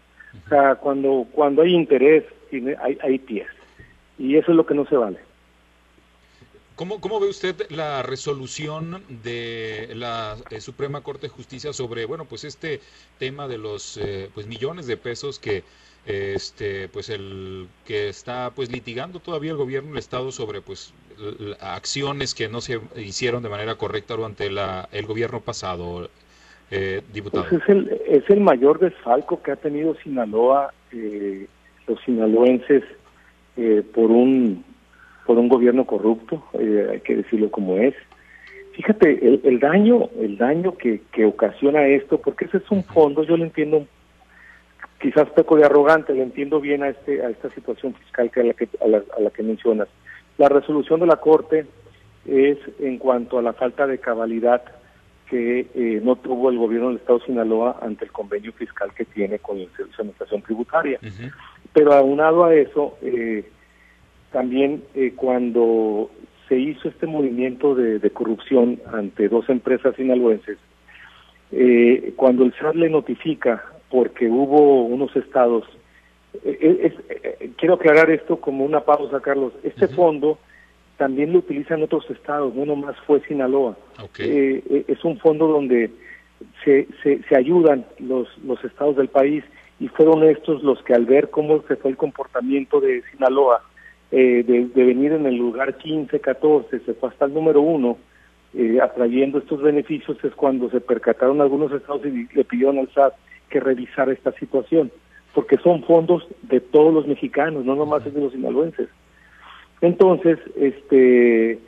O 0.45 0.49
sea, 0.49 0.75
cuando, 0.75 1.27
cuando 1.31 1.61
hay 1.61 1.73
interés, 1.73 2.23
hay, 2.51 2.97
hay 3.01 3.19
pies. 3.19 3.47
Y 4.17 4.37
eso 4.37 4.51
es 4.51 4.57
lo 4.57 4.65
que 4.65 4.75
no 4.75 4.85
se 4.85 4.95
vale. 4.95 5.17
¿Cómo, 6.75 6.99
¿Cómo, 6.99 7.19
ve 7.19 7.27
usted 7.27 7.69
la 7.69 8.01
resolución 8.01 9.03
de 9.23 9.89
la 9.93 10.37
eh, 10.49 10.61
Suprema 10.61 11.01
Corte 11.01 11.27
de 11.27 11.29
Justicia 11.29 11.73
sobre, 11.73 12.05
bueno, 12.05 12.25
pues 12.25 12.43
este 12.43 12.79
tema 13.19 13.47
de 13.47 13.57
los 13.57 13.97
eh, 13.97 14.29
pues 14.33 14.47
millones 14.47 14.87
de 14.87 14.97
pesos 14.97 15.37
que 15.37 15.63
este 16.05 16.89
pues 16.89 17.09
el 17.09 17.67
que 17.85 18.09
está 18.09 18.51
pues 18.55 18.71
litigando 18.71 19.19
todavía 19.19 19.51
el 19.51 19.57
gobierno 19.57 19.89
del 19.89 19.99
estado 19.99 20.31
sobre 20.31 20.61
pues 20.61 20.93
acciones 21.59 22.33
que 22.33 22.49
no 22.49 22.61
se 22.61 22.81
hicieron 22.95 23.43
de 23.43 23.49
manera 23.49 23.75
correcta 23.75 24.15
durante 24.15 24.49
la, 24.49 24.89
el 24.91 25.05
gobierno 25.05 25.41
pasado 25.41 26.09
eh, 26.71 27.01
diputado. 27.13 27.45
Pues 27.49 27.61
es 27.61 27.69
el 27.69 28.01
es 28.07 28.29
el 28.29 28.39
mayor 28.39 28.79
desfalco 28.79 29.41
que 29.43 29.51
ha 29.51 29.55
tenido 29.57 29.95
Sinaloa 29.95 30.73
eh, 30.91 31.47
los 31.87 32.01
sinaloenses 32.01 32.83
eh, 33.57 33.83
por 33.93 34.09
un 34.09 34.63
por 35.25 35.37
un 35.37 35.49
gobierno 35.49 35.85
corrupto 35.85 36.43
eh, 36.53 36.87
hay 36.91 36.99
que 37.01 37.17
decirlo 37.17 37.51
como 37.51 37.77
es. 37.77 37.93
Fíjate 38.73 39.27
el, 39.27 39.41
el 39.43 39.59
daño 39.59 40.09
el 40.19 40.37
daño 40.37 40.77
que, 40.77 41.01
que 41.11 41.25
ocasiona 41.25 41.85
esto 41.87 42.19
porque 42.19 42.45
ese 42.45 42.57
es 42.57 42.71
un 42.71 42.83
fondo 42.85 43.23
yo 43.23 43.35
lo 43.37 43.43
entiendo 43.43 43.85
quizás 45.01 45.27
poco 45.31 45.57
de 45.57 45.65
arrogante, 45.65 46.13
le 46.13 46.23
entiendo 46.23 46.61
bien 46.61 46.83
a 46.83 46.89
este 46.89 47.23
a 47.25 47.29
esta 47.29 47.49
situación 47.49 47.93
fiscal 47.95 48.31
que 48.31 48.39
a 48.39 48.43
la 48.43 48.53
que 48.53 48.69
a 48.79 48.87
la, 48.87 49.29
que 49.31 49.43
mencionas. 49.43 49.89
La 50.37 50.47
resolución 50.47 50.99
de 51.01 51.07
la 51.07 51.17
Corte 51.17 51.65
es 52.25 52.57
en 52.79 52.97
cuanto 52.97 53.39
a 53.39 53.41
la 53.41 53.53
falta 53.53 53.87
de 53.87 53.97
cabalidad 53.97 54.63
que 55.31 55.65
eh, 55.73 56.01
no 56.03 56.17
tuvo 56.17 56.49
el 56.49 56.57
gobierno 56.57 56.89
del 56.89 56.97
Estado 56.97 57.19
de 57.19 57.25
Sinaloa 57.27 57.79
ante 57.81 58.03
el 58.03 58.11
convenio 58.11 58.51
fiscal 58.51 58.93
que 58.93 59.05
tiene 59.05 59.39
con 59.39 59.57
el 59.57 59.67
Servicio 59.69 59.87
de 59.87 60.01
Administración 60.01 60.41
Tributaria. 60.41 60.99
Pero 61.71 61.93
aunado 61.93 62.43
a 62.43 62.53
eso, 62.53 62.97
eh, 63.01 63.49
también 64.33 64.83
eh, 64.93 65.13
cuando 65.15 66.11
se 66.49 66.59
hizo 66.59 66.89
este 66.89 67.07
movimiento 67.07 67.75
de, 67.75 67.99
de 67.99 68.09
corrupción 68.09 68.81
ante 68.91 69.29
dos 69.29 69.47
empresas 69.47 69.95
sinaloenses, 69.95 70.57
eh, 71.53 72.11
cuando 72.17 72.43
el 72.43 72.53
SAT 72.53 72.75
le 72.75 72.89
notifica 72.89 73.63
porque 73.89 74.27
hubo 74.27 74.83
unos 74.83 75.15
estados. 75.15 75.63
Eh, 76.43 76.57
eh, 76.61 76.93
eh, 77.39 77.51
quiero 77.57 77.75
aclarar 77.75 78.11
esto 78.11 78.35
como 78.35 78.65
una 78.65 78.81
pausa, 78.81 79.21
Carlos. 79.21 79.53
Este 79.63 79.87
fondo 79.87 80.39
también 81.01 81.33
lo 81.33 81.39
utilizan 81.39 81.81
otros 81.81 82.07
estados, 82.11 82.53
no 82.53 82.63
nomás 82.63 82.95
fue 83.07 83.21
Sinaloa. 83.21 83.75
es 84.19 85.03
un 85.03 85.17
fondo 85.17 85.47
donde 85.47 85.89
se, 86.63 86.87
se, 87.01 87.35
ayudan 87.35 87.87
los, 87.97 88.27
los 88.45 88.63
estados 88.63 88.97
del 88.97 89.07
país 89.07 89.43
y 89.79 89.87
fueron 89.87 90.21
estos 90.21 90.61
los 90.61 90.79
que 90.83 90.93
al 90.93 91.07
ver 91.07 91.31
cómo 91.31 91.63
se 91.67 91.75
fue 91.75 91.89
el 91.89 91.97
comportamiento 91.97 92.79
de 92.79 93.01
Sinaloa, 93.11 93.63
eh, 94.11 94.43
de, 94.45 94.85
venir 94.85 95.13
en 95.13 95.25
el 95.25 95.37
lugar 95.37 95.75
15, 95.75 96.19
14, 96.19 96.81
se 96.81 96.93
fue 96.93 97.09
hasta 97.09 97.25
el 97.25 97.33
número 97.33 97.61
uno, 97.61 97.97
eh, 98.53 98.77
atrayendo 98.79 99.39
estos 99.39 99.59
beneficios, 99.59 100.23
es 100.23 100.35
cuando 100.35 100.69
se 100.69 100.81
percataron 100.81 101.41
algunos 101.41 101.71
estados 101.71 102.05
y 102.05 102.27
le 102.31 102.43
pidieron 102.43 102.77
al 102.77 102.93
SAT 102.93 103.15
que 103.49 103.59
revisara 103.59 104.13
esta 104.13 104.33
situación, 104.33 104.91
porque 105.33 105.57
son 105.57 105.81
fondos 105.81 106.27
de 106.43 106.59
todos 106.59 106.93
los 106.93 107.07
mexicanos, 107.07 107.65
no 107.65 107.73
nomás 107.73 108.05
es 108.05 108.13
de 108.13 108.21
los 108.21 108.33
sinaloenses. 108.33 108.87
Entonces, 109.81 110.39
este, 110.55 111.59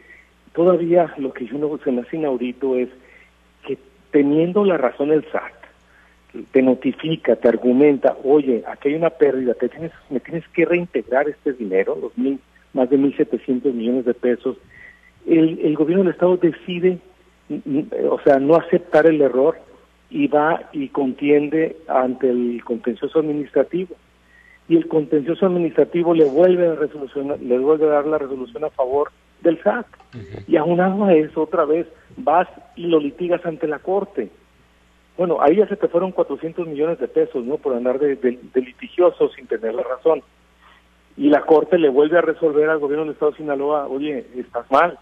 todavía 0.54 1.13
lo 1.17 1.34
que 1.34 1.45
yo 1.45 1.58
no 1.58 1.78
se 1.84 1.91
me 1.91 2.02
hace 2.02 2.17
inaudito 2.17 2.78
es 2.78 2.89
que 3.65 3.78
teniendo 4.12 4.63
la 4.63 4.78
razón 4.78 5.12
el 5.12 5.26
SAT, 5.32 5.54
te 6.52 6.62
notifica, 6.62 7.36
te 7.36 7.47
argumenta, 7.47 8.17
oye, 8.23 8.63
aquí 8.67 8.89
hay 8.89 8.95
una 8.95 9.12
pérdida, 9.12 9.54
te 9.54 9.69
tienes, 9.69 9.91
me 10.10 10.19
tienes 10.19 10.47
que 10.49 10.65
reintegrar 10.65 11.30
este 11.30 11.54
dinero, 11.54 11.97
los 11.99 12.17
mil, 12.17 12.39
más 12.73 12.89
de 12.89 12.97
1.700 12.97 13.71
millones 13.71 14.06
de 14.06 14.13
pesos, 14.13 14.58
el, 15.28 15.60
el 15.63 15.76
gobierno 15.76 16.04
del 16.04 16.13
Estado 16.13 16.38
decide, 16.38 16.97
o 18.10 18.19
sea, 18.23 18.39
no 18.39 18.56
aceptar 18.56 19.06
el 19.06 19.21
error 19.21 19.58
y 20.10 20.28
va 20.28 20.69
y 20.73 20.89
contiende 20.89 21.78
ante 21.88 22.30
el 22.30 22.63
contencioso 22.63 23.19
administrativo. 23.19 23.95
Y 24.67 24.78
el 24.78 24.88
contencioso 24.88 25.45
administrativo 25.45 26.13
le 26.13 26.26
vuelve 26.26 26.67
a 26.67 26.76
resolución, 26.76 27.36
le 27.41 27.60
vuelve 27.60 27.86
a 27.86 27.91
dar 27.91 28.06
la 28.06 28.17
resolución 28.17 28.63
a 28.63 28.69
favor 28.69 29.12
del 29.41 29.62
SAT. 29.62 29.86
Y 30.47 30.56
aunado 30.58 31.06
a 31.06 31.13
eso, 31.13 31.41
otra 31.41 31.65
vez, 31.65 31.88
vas 32.17 32.47
y 32.76 32.88
lo 32.88 32.99
litigas 32.99 33.45
ante 33.45 33.67
la 33.67 33.80
Corte. 33.80 34.30
Bueno, 35.17 35.38
ahí 35.41 35.58
ya 35.58 35.67
se 35.67 35.76
te 35.76 35.88
fueron 35.88 36.12
400 36.12 36.67
millones 36.67 36.99
de 36.99 37.08
pesos, 37.08 37.43
¿no? 37.45 37.58
Por 37.58 37.76
andar 37.76 37.99
de, 37.99 38.39
litigioso 38.56 39.30
sin 39.30 39.47
tener 39.47 39.76
la 39.76 39.84
razón. 39.84 40.23
Y 41.17 41.30
la 41.30 41.41
Corte 41.41 41.78
le 41.78 41.89
vuelve 41.89 42.17
a 42.17 42.21
resolver 42.21 42.69
al 42.69 42.80
gobierno 42.80 43.06
del 43.06 43.13
Estado 43.13 43.32
de 43.32 43.38
Sinaloa, 43.38 43.88
oye, 43.88 44.26
estás 44.36 44.69
mal. 44.71 44.97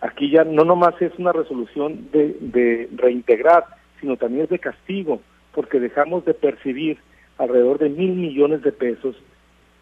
Aquí 0.00 0.30
ya 0.30 0.44
no 0.44 0.64
nomás 0.64 0.94
es 1.02 1.12
una 1.18 1.32
resolución 1.32 2.08
de, 2.10 2.36
de 2.40 2.88
reintegrar, 2.96 3.66
sino 4.00 4.16
también 4.16 4.44
es 4.44 4.50
de 4.50 4.58
castigo, 4.58 5.20
porque 5.52 5.78
dejamos 5.78 6.24
de 6.24 6.32
percibir 6.32 6.98
alrededor 7.40 7.78
de 7.78 7.88
mil 7.88 8.12
millones 8.12 8.62
de 8.62 8.70
pesos, 8.70 9.16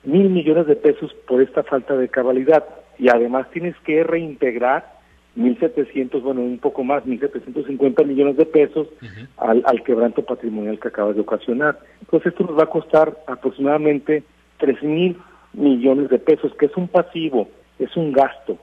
mil 0.04 0.30
millones 0.30 0.66
de 0.66 0.76
pesos 0.76 1.12
por 1.26 1.42
esta 1.42 1.62
falta 1.64 1.96
de 1.96 2.08
cabalidad. 2.08 2.64
Y 2.98 3.08
además 3.08 3.50
tienes 3.50 3.76
que 3.84 4.02
reintegrar 4.02 4.98
1.700, 5.36 6.22
bueno, 6.22 6.40
un 6.40 6.58
poco 6.58 6.82
más, 6.82 7.04
1.750 7.04 8.04
millones 8.04 8.36
de 8.36 8.46
pesos 8.46 8.88
al, 9.36 9.62
al 9.66 9.82
quebranto 9.82 10.22
patrimonial 10.22 10.80
que 10.80 10.88
acabas 10.88 11.14
de 11.14 11.20
ocasionar. 11.20 11.78
Entonces 12.00 12.32
esto 12.32 12.44
nos 12.44 12.58
va 12.58 12.64
a 12.64 12.70
costar 12.70 13.16
aproximadamente 13.26 14.22
3.000 14.60 15.16
millones 15.52 16.10
de 16.10 16.18
pesos, 16.18 16.52
que 16.58 16.66
es 16.66 16.76
un 16.76 16.88
pasivo, 16.88 17.48
es 17.78 17.96
un 17.96 18.12
gasto. 18.12 18.58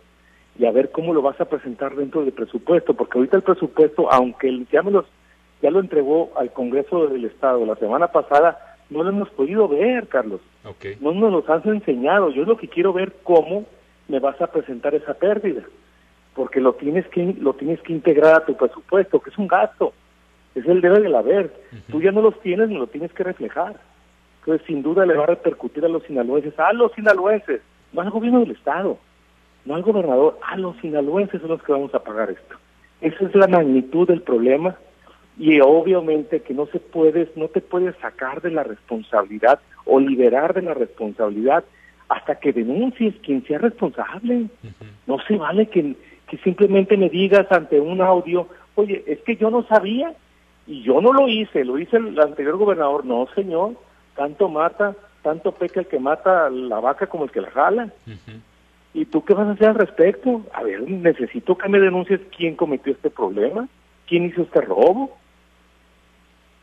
Y 0.58 0.66
a 0.66 0.72
ver 0.72 0.92
cómo 0.92 1.14
lo 1.14 1.22
vas 1.22 1.40
a 1.42 1.46
presentar 1.46 1.96
dentro 1.96 2.24
del 2.24 2.34
presupuesto, 2.34 2.94
porque 2.94 3.18
ahorita 3.18 3.38
el 3.38 3.44
presupuesto, 3.44 4.12
aunque 4.12 4.66
ya, 4.72 4.82
me 4.84 4.92
los, 4.92 5.06
ya 5.62 5.70
lo 5.70 5.80
entregó 5.80 6.32
al 6.38 6.52
Congreso 6.52 7.08
del 7.08 7.26
Estado 7.26 7.66
la 7.66 7.76
semana 7.76 8.08
pasada, 8.08 8.58
no 8.90 9.04
lo 9.04 9.10
hemos 9.10 9.30
podido 9.30 9.68
ver, 9.68 10.08
Carlos. 10.08 10.42
No 11.00 11.14
nos 11.14 11.32
lo 11.32 11.54
has 11.54 11.66
enseñado. 11.66 12.30
Yo 12.30 12.44
lo 12.44 12.58
que 12.58 12.68
quiero 12.68 12.94
ver 12.94 13.14
cómo 13.24 13.66
me 14.08 14.20
vas 14.20 14.40
a 14.42 14.48
presentar 14.48 14.94
esa 14.96 15.14
pérdida 15.14 15.64
porque 16.36 16.60
lo 16.60 16.74
tienes 16.74 17.08
que 17.08 17.36
lo 17.40 17.54
tienes 17.54 17.82
que 17.82 17.94
integrar 17.94 18.36
a 18.36 18.46
tu 18.46 18.56
presupuesto, 18.56 19.20
que 19.20 19.30
es 19.30 19.38
un 19.38 19.48
gasto, 19.48 19.94
es 20.54 20.66
el 20.66 20.82
debe 20.82 21.00
del 21.00 21.16
haber. 21.16 21.52
Tú 21.90 22.02
ya 22.02 22.12
no 22.12 22.22
los 22.22 22.40
tienes 22.42 22.70
ni 22.70 22.78
lo 22.78 22.88
tienes 22.88 23.12
que 23.14 23.24
reflejar. 23.24 23.80
Entonces, 24.40 24.68
sin 24.68 24.84
duda 24.84 25.06
le 25.06 25.16
va 25.16 25.24
a 25.24 25.28
repercutir 25.28 25.84
a 25.86 25.90
los 25.90 26.04
sinaloenses, 26.04 26.60
a 26.60 26.72
los 26.74 26.92
sinaloenses, 26.92 27.62
no 27.94 28.02
al 28.02 28.12
gobierno 28.12 28.42
del 28.42 28.52
Estado, 28.52 29.00
no 29.64 29.76
al 29.76 29.82
gobernador, 29.82 30.38
a 30.44 30.56
los 30.58 30.78
sinaloenses 30.78 31.42
son 31.42 31.50
los 31.52 31.64
que 31.64 31.72
vamos 31.72 31.96
a 31.96 32.04
pagar 32.04 32.30
esto. 32.30 32.56
Esa 33.02 33.26
es 33.26 33.36
la 33.36 33.48
magnitud 33.48 34.08
del 34.08 34.22
problema 34.22 34.76
y 35.38 35.60
obviamente 35.60 36.42
que 36.42 36.54
no 36.54 36.66
se 36.68 36.80
puedes, 36.80 37.36
no 37.36 37.48
te 37.48 37.62
puedes 37.62 37.96
sacar 37.98 38.42
de 38.42 38.52
la 38.52 38.64
responsabilidad 38.64 39.60
o 39.86 40.00
liberar 40.00 40.54
de 40.54 40.62
la 40.62 40.74
responsabilidad 40.74 41.64
hasta 42.08 42.40
que 42.40 42.54
denuncies 42.54 43.16
quien 43.24 43.44
sea 43.46 43.58
responsable. 43.58 44.48
No 45.08 45.18
se 45.28 45.38
vale 45.38 45.68
que 45.68 45.96
que 46.28 46.38
simplemente 46.38 46.98
me 46.98 47.10
digas 47.10 47.52
ante 47.52 47.80
un 47.80 48.02
audio, 48.02 48.48
oye, 48.76 49.04
es 49.08 49.20
que 49.22 49.36
yo 49.36 49.50
no 49.50 49.64
sabía 49.68 50.14
y 50.68 50.82
yo 50.82 51.02
no 51.02 51.14
lo 51.14 51.28
hice, 51.28 51.64
lo 51.64 51.78
hice 51.78 51.98
el 51.98 52.20
anterior 52.20 52.58
gobernador. 52.58 53.06
No, 53.06 53.28
señor, 53.36 53.74
tanto 54.16 54.50
mata, 54.50 54.96
tanto 55.22 55.52
peca 55.52 55.82
el 55.82 55.88
que 55.88 56.00
mata 56.00 56.48
a 56.48 56.50
la 56.50 56.80
vaca 56.80 57.08
como 57.08 57.26
el 57.26 57.32
que 57.32 57.42
la 57.42 57.52
jala. 57.52 57.90
¿Y 58.94 59.06
tú 59.06 59.24
qué 59.24 59.34
vas 59.34 59.48
a 59.48 59.52
hacer 59.52 59.70
al 59.70 59.76
respecto? 59.76 60.42
A 60.54 60.64
ver, 60.64 60.82
necesito 60.90 61.58
que 61.58 61.70
me 61.70 61.80
denuncies 61.80 62.22
quién 62.36 62.56
cometió 62.56 62.94
este 62.94 63.10
problema, 63.10 63.68
quién 64.08 64.26
hizo 64.26 64.44
este 64.44 64.62
robo. 64.62 65.16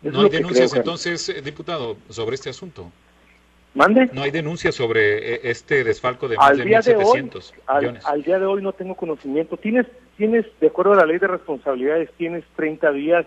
No 0.02 0.22
hay 0.22 0.28
denuncias 0.30 0.74
entonces, 0.74 1.28
eh, 1.28 1.42
diputado, 1.42 1.96
sobre 2.08 2.34
este 2.34 2.50
asunto. 2.50 2.90
¿Mande? 3.74 4.10
No 4.12 4.22
hay 4.22 4.30
denuncia 4.30 4.70
sobre 4.70 5.34
eh, 5.34 5.40
este 5.44 5.82
desfalco 5.82 6.28
de 6.28 6.36
más 6.36 6.56
de 6.56 6.64
1.700 6.64 7.52
millones. 7.80 8.04
Al, 8.04 8.22
día 8.22 8.38
de 8.38 8.44
hoy 8.44 8.62
no 8.62 8.72
tengo 8.72 8.94
conocimiento. 8.94 9.56
Tienes, 9.56 9.86
tienes, 10.16 10.44
de 10.60 10.66
acuerdo 10.66 10.92
a 10.92 10.96
la 10.96 11.06
ley 11.06 11.18
de 11.18 11.26
responsabilidades, 11.26 12.10
tienes 12.18 12.44
30 12.56 12.92
días 12.92 13.26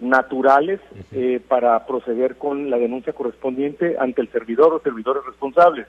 naturales 0.00 0.80
eh, 1.12 1.40
para 1.46 1.86
proceder 1.86 2.36
con 2.36 2.70
la 2.70 2.78
denuncia 2.78 3.12
correspondiente 3.12 3.96
ante 3.98 4.22
el 4.22 4.30
servidor 4.30 4.72
o 4.72 4.80
servidores 4.80 5.24
responsables. 5.24 5.86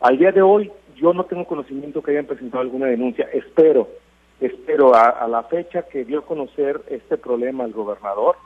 Al 0.00 0.18
día 0.18 0.32
de 0.32 0.42
hoy 0.42 0.70
yo 0.96 1.12
no 1.12 1.24
tengo 1.24 1.46
conocimiento 1.46 2.02
que 2.02 2.12
hayan 2.12 2.26
presentado 2.26 2.60
alguna 2.60 2.86
denuncia. 2.86 3.28
Espero, 3.32 3.88
espero 4.40 4.94
a, 4.94 5.26
la 5.28 5.44
fecha 5.44 5.82
que 5.82 6.04
dio 6.04 6.20
a 6.20 6.26
conocer 6.26 6.80
este 6.88 7.16
problema 7.16 7.64
al 7.64 7.72
gobernador, 7.72 8.36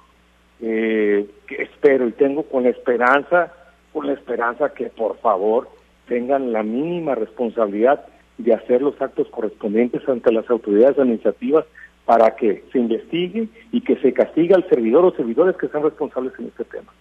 eh, 0.63 1.29
espero 1.59 2.09
y 2.09 2.13
tengo 2.13 2.45
con 2.45 2.63
la 2.63 2.71
esperanza 2.71 3.53
con 3.93 4.07
la 4.07 4.15
esperanza 4.15 4.73
que 4.73 4.87
por 4.87 5.19
favor 5.19 5.69
tengan 6.09 6.53
la 6.53 6.63
mínima 6.63 7.15
responsabilidad 7.15 8.07
de 8.39 8.55
hacer 8.55 8.81
los 8.81 9.01
actos 9.01 9.29
correspondientes 9.29 10.09
ante 10.09 10.33
las 10.33 10.49
autoridades 10.49 10.99
administrativas 10.99 11.67
para 12.05 12.35
que 12.35 12.65
se 12.73 12.79
investigue 12.79 13.49
y 13.71 13.81
que 13.83 13.97
se 13.97 14.13
castigue 14.13 14.55
al 14.55 14.69
servidor 14.69 15.05
o 15.05 15.15
servidores 15.15 15.57
que 15.57 15.69
sean 15.69 15.83
responsables 15.83 16.33
en 16.39 16.47
este 16.47 16.65
tema. 16.65 16.93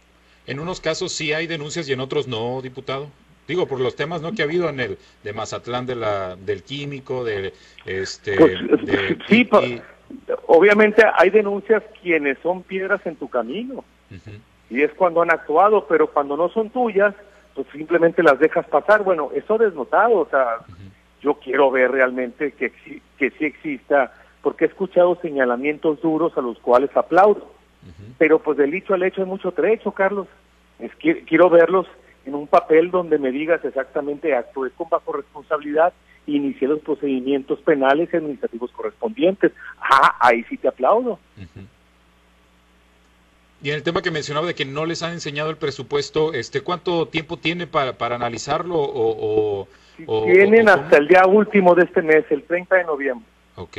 En 0.45 0.59
unos 0.59 0.81
casos 0.81 1.11
sí 1.11 1.33
hay 1.33 1.47
denuncias 1.47 1.87
y 1.87 1.93
en 1.93 1.99
otros 1.99 2.27
no, 2.27 2.61
diputado. 2.61 3.09
Digo, 3.47 3.67
por 3.67 3.79
los 3.79 3.95
temas 3.95 4.21
no 4.21 4.33
que 4.33 4.43
ha 4.43 4.45
habido 4.45 4.69
en 4.69 4.79
el 4.79 4.97
de 5.23 5.33
Mazatlán 5.33 5.85
de 5.85 5.95
la 5.95 6.35
del 6.35 6.63
químico, 6.63 7.23
de 7.23 7.53
este 7.85 8.37
pues, 8.37 8.59
sí, 9.27 9.49
obviamente 10.51 11.03
hay 11.15 11.29
denuncias 11.29 11.81
quienes 12.01 12.37
son 12.39 12.63
piedras 12.63 13.05
en 13.05 13.15
tu 13.15 13.29
camino. 13.29 13.83
Y 14.69 14.81
es 14.81 14.91
cuando 14.93 15.21
han 15.21 15.31
actuado, 15.31 15.85
pero 15.87 16.07
cuando 16.07 16.35
no 16.35 16.49
son 16.49 16.69
tuyas, 16.69 17.15
pues 17.55 17.67
simplemente 17.71 18.21
las 18.21 18.37
dejas 18.39 18.65
pasar. 18.67 19.03
Bueno, 19.03 19.29
eso 19.33 19.57
desnotado, 19.57 20.19
o 20.19 20.27
sea, 20.29 20.57
yo 21.21 21.35
quiero 21.35 21.71
ver 21.71 21.91
realmente 21.91 22.51
que, 22.51 22.71
que 23.17 23.31
sí 23.31 23.45
exista, 23.45 24.13
porque 24.41 24.65
he 24.65 24.67
escuchado 24.67 25.17
señalamientos 25.21 26.01
duros 26.01 26.37
a 26.37 26.41
los 26.41 26.59
cuales 26.59 26.95
aplaudo, 26.95 27.51
pero 28.17 28.39
pues 28.39 28.57
del 28.57 28.71
dicho 28.71 28.93
al 28.93 29.03
hecho 29.03 29.21
hay 29.21 29.27
mucho 29.27 29.51
trecho, 29.53 29.91
Carlos. 29.91 30.27
Es, 30.79 30.91
quiero 30.95 31.49
verlos 31.49 31.87
en 32.25 32.35
un 32.35 32.47
papel 32.47 32.91
donde 32.91 33.17
me 33.19 33.31
digas 33.31 33.63
exactamente 33.63 34.35
actué 34.35 34.71
con 34.71 34.89
bajo 34.89 35.13
responsabilidad 35.13 35.93
inicié 36.27 36.67
los 36.67 36.79
procedimientos 36.79 37.59
penales 37.61 38.09
y 38.11 38.17
administrativos 38.17 38.71
correspondientes. 38.71 39.51
Ah, 39.79 40.15
ahí 40.19 40.43
sí 40.43 40.57
te 40.57 40.67
aplaudo. 40.67 41.19
Y 43.63 43.69
en 43.69 43.75
el 43.75 43.83
tema 43.83 44.01
que 44.01 44.11
mencionaba 44.11 44.47
de 44.47 44.55
que 44.55 44.65
no 44.65 44.85
les 44.85 45.03
han 45.03 45.13
enseñado 45.13 45.49
el 45.49 45.57
presupuesto, 45.57 46.33
este, 46.33 46.61
¿cuánto 46.61 47.07
tiempo 47.07 47.37
tiene 47.37 47.67
para, 47.67 47.93
para 47.93 48.15
analizarlo? 48.15 48.75
O, 48.77 49.67
Tienen 49.97 50.67
hasta 50.67 50.97
el 50.97 51.07
día 51.07 51.25
último 51.27 51.75
de 51.75 51.83
este 51.83 52.01
mes, 52.01 52.25
el 52.31 52.43
30 52.43 52.75
de 52.75 52.83
noviembre. 52.85 53.25
Ok. 53.55 53.77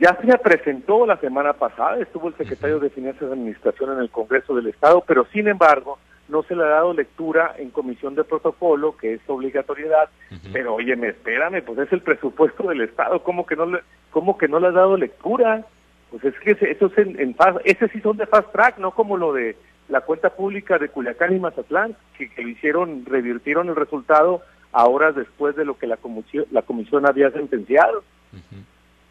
Ya 0.00 0.18
se 0.20 0.38
presentó 0.38 1.06
la 1.06 1.16
semana 1.18 1.52
pasada, 1.52 2.00
estuvo 2.00 2.28
el 2.28 2.36
secretario 2.36 2.80
de 2.80 2.90
Finanzas 2.90 3.28
de 3.28 3.34
Administración 3.34 3.92
en 3.92 3.98
el 4.00 4.10
Congreso 4.10 4.54
del 4.56 4.66
Estado, 4.66 5.04
pero 5.06 5.26
sin 5.32 5.46
embargo 5.46 5.98
no 6.28 6.42
se 6.44 6.56
le 6.56 6.62
ha 6.62 6.68
dado 6.68 6.94
lectura 6.94 7.54
en 7.58 7.70
comisión 7.70 8.14
de 8.14 8.24
protocolo, 8.24 8.96
que 8.96 9.14
es 9.14 9.20
obligatoriedad, 9.26 10.08
pero 10.52 10.74
oye, 10.74 10.94
espérame, 10.94 11.62
pues 11.62 11.78
es 11.78 11.92
el 11.92 12.00
presupuesto 12.00 12.68
del 12.68 12.82
Estado, 12.82 13.22
¿cómo 13.22 13.44
que 13.46 13.56
no 13.56 13.66
le, 13.66 13.80
cómo 14.10 14.38
que 14.38 14.48
no 14.48 14.60
le 14.60 14.68
ha 14.68 14.72
dado 14.72 14.96
lectura? 14.96 15.66
Pues 16.10 16.24
es 16.24 16.34
que 16.40 16.56
esos 16.70 16.96
en, 16.98 17.18
en 17.18 17.34
ese 17.64 17.88
sí 17.88 18.00
son 18.00 18.16
de 18.16 18.26
fast 18.26 18.52
track, 18.52 18.78
no 18.78 18.92
como 18.92 19.16
lo 19.16 19.32
de 19.32 19.56
la 19.88 20.00
cuenta 20.00 20.30
pública 20.30 20.78
de 20.78 20.88
Culiacán 20.88 21.34
y 21.34 21.40
Mazatlán, 21.40 21.96
que, 22.16 22.30
que 22.30 22.42
hicieron, 22.42 23.04
revirtieron 23.04 23.68
el 23.68 23.76
resultado 23.76 24.42
a 24.72 24.86
horas 24.86 25.14
después 25.14 25.54
de 25.54 25.64
lo 25.64 25.76
que 25.78 25.86
la 25.86 25.96
comisión, 25.96 26.46
la 26.50 26.62
comisión 26.62 27.06
había 27.06 27.30
sentenciado. 27.30 28.02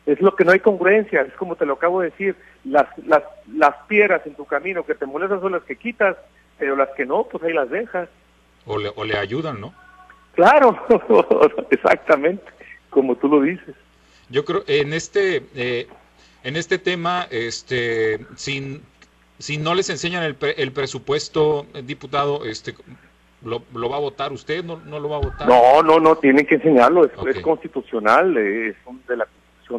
Es 0.08 0.20
lo 0.20 0.36
que 0.36 0.44
no 0.44 0.52
hay 0.52 0.60
congruencia, 0.60 1.22
es 1.22 1.34
como 1.34 1.56
te 1.56 1.66
lo 1.66 1.74
acabo 1.74 2.02
de 2.02 2.10
decir, 2.10 2.36
las, 2.64 2.88
las, 3.06 3.22
las 3.54 3.76
piedras 3.88 4.26
en 4.26 4.34
tu 4.34 4.46
camino 4.46 4.84
que 4.84 4.96
te 4.96 5.06
molestan 5.06 5.42
son 5.42 5.52
las 5.52 5.64
que 5.64 5.76
quitas, 5.76 6.18
pero 6.62 6.76
las 6.76 6.90
que 6.90 7.08
no, 7.08 7.24
pues 7.24 7.44
ahí 7.44 7.54
las 7.54 7.72
dejas. 7.72 8.08
O 8.68 8.78
le, 8.78 8.92
o 8.96 9.04
le 9.04 9.18
ayudan, 9.18 9.60
¿no? 9.60 9.74
Claro, 10.36 10.78
exactamente, 11.72 12.44
como 12.92 13.16
tú 13.16 13.28
lo 13.28 13.42
dices. 13.42 13.74
Yo 14.30 14.46
creo, 14.46 14.64
en 14.68 14.94
este, 14.94 15.44
eh, 15.56 15.88
en 16.44 16.56
este 16.56 16.78
tema, 16.78 17.26
este, 17.32 18.20
sin, 18.36 18.84
si 19.40 19.58
no 19.58 19.74
les 19.74 19.90
enseñan 19.90 20.22
el, 20.22 20.38
el 20.56 20.72
presupuesto, 20.72 21.66
diputado, 21.84 22.46
este, 22.46 22.76
¿lo, 23.44 23.64
¿lo, 23.74 23.90
va 23.90 23.98
a 23.98 24.02
votar 24.02 24.32
usted? 24.32 24.64
¿No, 24.64 24.78
¿No 24.86 25.00
lo 25.00 25.10
va 25.10 25.18
a 25.18 25.22
votar? 25.22 25.48
No, 25.48 25.82
no, 25.82 26.00
no, 26.00 26.16
tienen 26.18 26.46
que 26.46 26.56
enseñarlo, 26.56 27.06
es, 27.06 27.12
okay. 27.18 27.34
es 27.34 27.42
constitucional, 27.42 28.38
es 28.38 28.76
de 29.08 29.18
la 29.18 29.28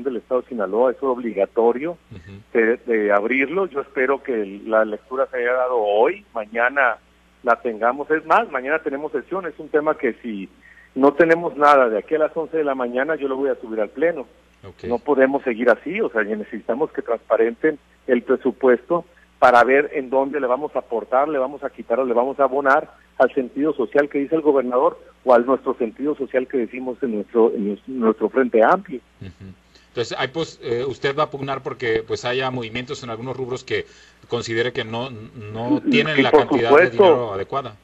Del 0.00 0.16
Estado 0.16 0.42
de 0.42 0.48
Sinaloa, 0.48 0.92
es 0.92 1.02
obligatorio 1.02 1.92
uh 1.92 2.14
-huh. 2.14 2.42
de, 2.52 2.76
de, 2.86 3.12
abrirlo. 3.12 3.66
Yo 3.66 3.80
espero 3.80 4.22
que 4.22 4.60
la 4.66 4.84
lectura 4.84 5.26
se 5.30 5.36
haya 5.38 5.52
dado 5.52 5.76
hoy, 5.76 6.24
mañana 6.34 6.96
la 7.42 7.56
tengamos. 7.56 8.10
Es 8.10 8.24
más, 8.24 8.50
mañana 8.50 8.78
tenemos 8.78 9.12
sesión, 9.12 9.46
es 9.46 9.58
un 9.58 9.68
tema 9.68 9.96
que 9.96 10.14
si 10.22 10.48
no 10.94 11.12
tenemos 11.12 11.56
nada 11.56 11.88
de 11.88 11.98
aquí 11.98 12.14
a 12.14 12.18
las 12.18 12.36
11 12.36 12.56
de 12.56 12.64
la 12.64 12.74
mañana, 12.74 13.16
yo 13.16 13.28
lo 13.28 13.36
voy 13.36 13.50
a 13.50 13.56
subir 13.56 13.80
al 13.80 13.90
Pleno. 13.90 14.26
Okay. 14.64 14.88
No 14.88 14.98
podemos 14.98 15.42
seguir 15.42 15.68
así, 15.70 16.00
o 16.00 16.08
sea, 16.08 16.22
necesitamos 16.22 16.92
que 16.92 17.02
transparenten 17.02 17.78
el 18.06 18.22
presupuesto 18.22 19.04
para 19.42 19.64
ver 19.64 19.90
en 19.94 20.08
dónde 20.08 20.38
le 20.38 20.46
vamos 20.46 20.74
a 20.76 20.78
aportar, 20.78 21.28
le 21.28 21.38
vamos 21.38 21.64
a 21.64 21.70
quitar 21.70 21.98
o 21.98 22.04
le 22.04 22.14
vamos 22.14 22.38
a 22.38 22.44
abonar 22.44 22.92
al 23.18 23.34
sentido 23.34 23.72
social 23.72 24.08
que 24.08 24.18
dice 24.18 24.36
el 24.36 24.40
gobernador 24.40 25.00
o 25.24 25.34
al 25.34 25.44
nuestro 25.46 25.74
sentido 25.74 26.14
social 26.14 26.46
que 26.46 26.58
decimos 26.58 27.02
en 27.02 27.16
nuestro 27.16 27.52
en 27.52 27.76
nuestro 27.86 28.28
frente 28.28 28.62
amplio. 28.62 29.00
Uh 29.20 29.24
-huh. 29.24 29.52
Entonces, 29.92 30.16
hay, 30.18 30.28
pues, 30.28 30.58
eh, 30.62 30.86
usted 30.86 31.14
va 31.14 31.24
a 31.24 31.30
pugnar 31.30 31.62
porque 31.62 32.02
pues 32.02 32.24
haya 32.24 32.50
movimientos 32.50 33.02
en 33.02 33.10
algunos 33.10 33.36
rubros 33.36 33.62
que 33.62 33.84
considere 34.26 34.72
que 34.72 34.84
no 34.84 35.10
no 35.10 35.82
tienen 35.82 36.16
sí, 36.16 36.22
la 36.22 36.30
cantidad 36.30 36.70
supuesto, 36.70 37.02
de 37.02 37.08
dinero 37.08 37.32
adecuada. 37.34 37.76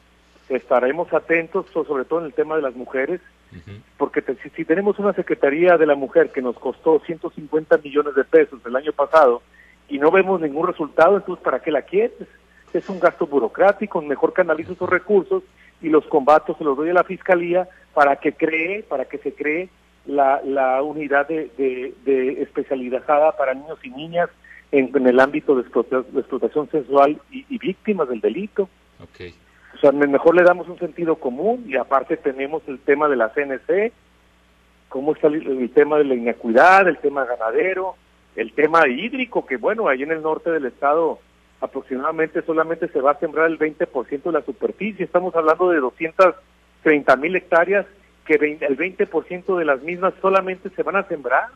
Estaremos 0.48 1.12
atentos, 1.12 1.66
sobre 1.70 2.06
todo 2.06 2.20
en 2.20 2.24
el 2.24 2.32
tema 2.32 2.56
de 2.56 2.62
las 2.62 2.74
mujeres, 2.74 3.20
uh 3.52 3.56
-huh. 3.56 3.80
porque 3.98 4.22
te, 4.22 4.36
si, 4.36 4.48
si, 4.48 4.64
tenemos 4.64 4.98
una 4.98 5.12
Secretaría 5.12 5.76
de 5.76 5.84
la 5.84 5.96
Mujer 5.96 6.32
que 6.32 6.40
nos 6.40 6.58
costó 6.58 6.98
150 7.04 7.76
millones 7.76 8.14
de 8.14 8.24
pesos 8.24 8.58
el 8.64 8.74
año 8.74 8.94
pasado 8.94 9.42
y 9.86 9.98
no 9.98 10.10
vemos 10.10 10.40
ningún 10.40 10.66
resultado, 10.66 11.18
entonces 11.18 11.44
¿para 11.44 11.60
qué 11.60 11.70
la 11.70 11.82
quieres? 11.82 12.26
Es 12.72 12.88
un 12.88 13.00
gasto 13.00 13.26
burocrático, 13.26 14.00
mejor 14.00 14.32
canalizo 14.32 14.72
esos 14.72 14.88
recursos 14.88 15.42
y 15.82 15.90
los 15.90 16.06
combatos 16.06 16.56
se 16.56 16.64
los 16.64 16.74
doy 16.74 16.88
a 16.88 16.94
la 16.94 17.04
Fiscalía 17.04 17.68
para 17.92 18.16
que 18.16 18.32
cree, 18.32 18.82
para 18.82 19.04
que 19.04 19.18
se 19.18 19.34
cree 19.34 19.68
la, 20.08 20.40
la 20.42 20.82
unidad 20.82 21.28
de, 21.28 21.50
de, 21.58 21.94
de 22.04 22.42
especializada 22.42 23.36
para 23.36 23.54
niños 23.54 23.78
y 23.84 23.90
niñas 23.90 24.30
en, 24.72 24.90
en 24.94 25.06
el 25.06 25.20
ámbito 25.20 25.54
de, 25.54 25.60
explotación, 25.60 26.06
de 26.12 26.20
explotación 26.20 26.70
sexual 26.70 27.20
y, 27.30 27.44
y, 27.48 27.58
víctimas 27.58 28.08
del 28.08 28.20
delito. 28.20 28.68
Okay. 29.10 29.34
O 29.74 29.78
sea, 29.78 29.92
mejor 29.92 30.34
le 30.34 30.42
damos 30.42 30.66
un 30.68 30.78
sentido 30.78 31.16
común 31.16 31.64
y 31.68 31.76
aparte 31.76 32.16
tenemos 32.16 32.62
el 32.68 32.78
tema 32.78 33.06
de 33.08 33.16
la 33.16 33.28
CNC, 33.34 33.92
cómo 34.88 35.12
está 35.12 35.28
el, 35.28 35.46
el 35.46 35.70
tema 35.70 35.98
de 35.98 36.04
la 36.04 36.14
inacuidad, 36.14 36.88
el 36.88 36.98
tema 36.98 37.26
ganadero, 37.26 37.94
el 38.34 38.52
tema 38.54 38.88
hídrico, 38.88 39.44
que 39.44 39.58
bueno, 39.58 39.88
ahí 39.88 40.02
en 40.02 40.12
el 40.12 40.22
norte 40.22 40.50
del 40.50 40.64
estado 40.64 41.18
aproximadamente 41.60 42.40
solamente 42.42 42.88
se 42.88 43.00
va 43.00 43.10
a 43.10 43.18
sembrar 43.18 43.50
el 43.50 43.58
20% 43.58 44.22
de 44.22 44.32
la 44.32 44.42
superficie, 44.42 45.04
estamos 45.04 45.34
hablando 45.34 45.68
de 45.68 45.80
230 45.80 47.16
mil 47.16 47.36
hectáreas 47.36 47.84
que 48.28 48.34
el 48.34 48.76
20% 48.76 49.56
de 49.56 49.64
las 49.64 49.82
mismas 49.82 50.12
solamente 50.20 50.68
se 50.68 50.82
van 50.82 50.96
a 50.96 51.04
sembrar. 51.04 51.46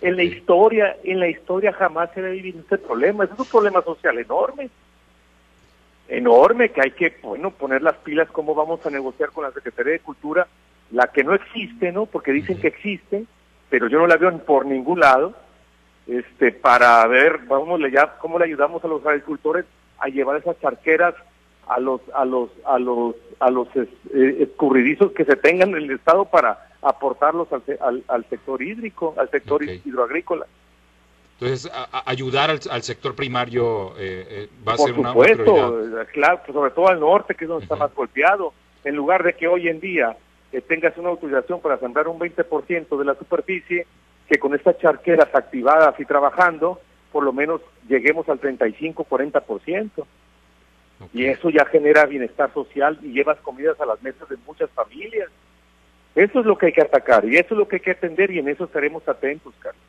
En 0.00 0.16
la 0.16 0.22
historia, 0.22 0.96
en 1.02 1.18
la 1.18 1.28
historia 1.28 1.72
jamás 1.72 2.10
se 2.14 2.22
debe 2.22 2.36
vivir 2.36 2.56
este 2.56 2.78
problema, 2.78 3.24
es 3.24 3.30
un 3.36 3.44
problema 3.44 3.82
social 3.82 4.18
enorme, 4.18 4.70
enorme, 6.08 6.70
que 6.70 6.80
hay 6.80 6.90
que, 6.92 7.16
bueno, 7.22 7.50
poner 7.50 7.82
las 7.82 7.96
pilas 7.96 8.28
cómo 8.30 8.54
vamos 8.54 8.84
a 8.86 8.90
negociar 8.90 9.30
con 9.30 9.44
la 9.44 9.52
Secretaría 9.52 9.92
de 9.92 10.00
Cultura, 10.00 10.46
la 10.92 11.08
que 11.08 11.24
no 11.24 11.34
existe, 11.34 11.90
¿no? 11.90 12.06
Porque 12.06 12.32
dicen 12.32 12.60
que 12.60 12.68
existe, 12.68 13.24
pero 13.68 13.88
yo 13.88 13.98
no 13.98 14.06
la 14.06 14.16
veo 14.16 14.36
por 14.38 14.66
ningún 14.66 15.00
lado, 15.00 15.34
este, 16.06 16.52
para 16.52 17.04
ver, 17.06 17.38
vamos, 17.48 17.80
ya, 17.92 18.18
cómo 18.18 18.38
le 18.38 18.44
ayudamos 18.44 18.84
a 18.84 18.88
los 18.88 19.04
agricultores 19.06 19.64
a 19.98 20.08
llevar 20.08 20.36
esas 20.36 20.58
charqueras 20.60 21.14
a 21.66 21.80
los 21.80 22.00
a 22.14 22.24
los 22.24 22.50
a 22.64 22.78
los 22.78 23.14
a 23.38 23.50
los 23.50 23.68
es, 23.76 23.88
eh, 24.14 24.36
escurridizos 24.40 25.12
que 25.12 25.24
se 25.24 25.36
tengan 25.36 25.70
en 25.70 25.76
el 25.76 25.90
estado 25.92 26.24
para 26.26 26.68
aportarlos 26.82 27.48
al, 27.52 27.62
al, 27.80 28.04
al 28.08 28.24
sector 28.28 28.62
hídrico, 28.62 29.14
al 29.16 29.30
sector 29.30 29.62
okay. 29.62 29.80
hidroagrícola. 29.84 30.46
Entonces, 31.40 31.70
a, 31.74 31.98
a 31.98 32.10
ayudar 32.10 32.50
al, 32.50 32.60
al, 32.70 32.82
sector 32.82 33.14
primario 33.16 33.96
eh, 33.98 34.26
eh, 34.28 34.48
va 34.66 34.74
a 34.74 34.76
Por 34.76 34.90
ser 34.90 34.98
una, 34.98 35.08
supuesto, 35.12 35.54
una 35.54 35.68
prioridad. 35.68 36.06
claro, 36.12 36.40
pues, 36.44 36.54
sobre 36.54 36.70
todo 36.70 36.88
al 36.88 37.00
norte, 37.00 37.34
que 37.34 37.44
es 37.44 37.48
donde 37.48 37.64
uh 37.64 37.68
-huh. 37.68 37.72
está 37.72 37.84
más 37.84 37.94
golpeado. 37.94 38.52
En 38.84 38.94
lugar 38.94 39.22
de 39.24 39.32
que 39.32 39.48
hoy 39.48 39.68
en 39.68 39.80
día 39.80 40.16
eh, 40.52 40.60
tengas 40.60 40.96
una 40.98 41.08
autorización 41.08 41.60
para 41.60 41.78
sembrar 41.78 42.06
un 42.08 42.18
20% 42.18 42.96
de 42.96 43.04
la 43.04 43.14
superficie, 43.14 43.86
que 44.28 44.38
con 44.38 44.54
estas 44.54 44.78
charqueras 44.78 45.34
activadas 45.34 45.98
y 45.98 46.04
trabajando, 46.04 46.80
por 47.10 47.24
lo 47.24 47.32
menos 47.32 47.60
lleguemos 47.88 48.28
al 48.28 48.40
35-40%. 48.40 50.04
Okay. 51.06 51.22
Y 51.22 51.26
eso 51.26 51.50
ya 51.50 51.64
genera 51.66 52.06
bienestar 52.06 52.52
social 52.52 52.98
y 53.02 53.12
llevas 53.12 53.38
comidas 53.40 53.80
a 53.80 53.86
las 53.86 54.02
mesas 54.02 54.28
de 54.28 54.36
muchas 54.46 54.70
familias. 54.70 55.28
Eso 56.14 56.40
es 56.40 56.46
lo 56.46 56.58
que 56.58 56.66
hay 56.66 56.72
que 56.72 56.82
atacar 56.82 57.24
y 57.24 57.36
eso 57.36 57.54
es 57.54 57.58
lo 57.58 57.66
que 57.66 57.76
hay 57.76 57.80
que 57.80 57.92
atender 57.92 58.30
y 58.30 58.38
en 58.38 58.48
eso 58.48 58.64
estaremos 58.64 59.06
atentos, 59.08 59.54
Carlos. 59.58 59.82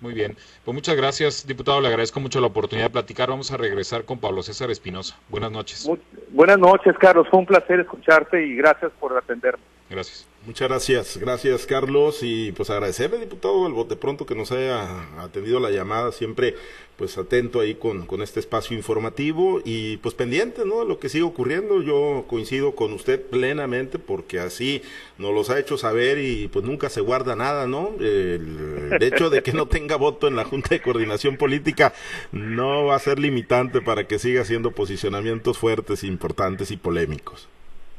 Muy 0.00 0.12
bien, 0.12 0.36
pues 0.64 0.74
muchas 0.74 0.96
gracias, 0.96 1.46
diputado. 1.46 1.80
Le 1.80 1.88
agradezco 1.88 2.20
mucho 2.20 2.40
la 2.40 2.48
oportunidad 2.48 2.88
de 2.88 2.92
platicar. 2.92 3.30
Vamos 3.30 3.52
a 3.52 3.56
regresar 3.56 4.04
con 4.04 4.18
Pablo 4.18 4.42
César 4.42 4.70
Espinosa. 4.70 5.16
Buenas 5.30 5.50
noches. 5.50 5.86
Muy, 5.86 6.00
buenas 6.30 6.58
noches, 6.58 6.94
Carlos. 6.98 7.26
Fue 7.30 7.38
un 7.38 7.46
placer 7.46 7.80
escucharte 7.80 8.44
y 8.44 8.56
gracias 8.56 8.92
por 9.00 9.16
atenderme. 9.16 9.62
Gracias. 9.88 10.28
Muchas 10.46 10.68
gracias, 10.68 11.16
gracias 11.16 11.64
Carlos 11.64 12.18
y 12.20 12.52
pues 12.52 12.68
agradecerle 12.68 13.18
diputado 13.18 13.66
el 13.66 13.72
bote 13.72 13.96
pronto 13.96 14.26
que 14.26 14.34
nos 14.34 14.52
haya 14.52 15.22
atendido 15.22 15.58
la 15.58 15.70
llamada, 15.70 16.12
siempre 16.12 16.54
pues 16.98 17.16
atento 17.16 17.60
ahí 17.60 17.76
con, 17.76 18.04
con 18.04 18.20
este 18.20 18.40
espacio 18.40 18.76
informativo 18.76 19.62
y 19.64 19.96
pues 19.98 20.14
pendiente 20.14 20.66
¿no? 20.66 20.80
de 20.80 20.84
lo 20.84 20.98
que 20.98 21.08
sigue 21.08 21.24
ocurriendo, 21.24 21.80
yo 21.80 22.26
coincido 22.28 22.74
con 22.74 22.92
usted 22.92 23.22
plenamente 23.22 23.98
porque 23.98 24.38
así 24.38 24.82
nos 25.16 25.32
los 25.32 25.48
ha 25.48 25.58
hecho 25.58 25.78
saber 25.78 26.18
y 26.18 26.48
pues 26.48 26.62
nunca 26.62 26.90
se 26.90 27.00
guarda 27.00 27.34
nada, 27.34 27.66
¿no? 27.66 27.94
El, 27.98 28.90
el 28.92 29.02
hecho 29.02 29.30
de 29.30 29.42
que 29.42 29.54
no 29.54 29.66
tenga 29.66 29.96
voto 29.96 30.28
en 30.28 30.36
la 30.36 30.44
Junta 30.44 30.68
de 30.70 30.82
Coordinación 30.82 31.38
Política 31.38 31.94
no 32.32 32.84
va 32.84 32.96
a 32.96 32.98
ser 32.98 33.18
limitante 33.18 33.80
para 33.80 34.06
que 34.06 34.18
siga 34.18 34.42
haciendo 34.42 34.72
posicionamientos 34.72 35.56
fuertes, 35.56 36.04
importantes 36.04 36.70
y 36.70 36.76
polémicos. 36.76 37.48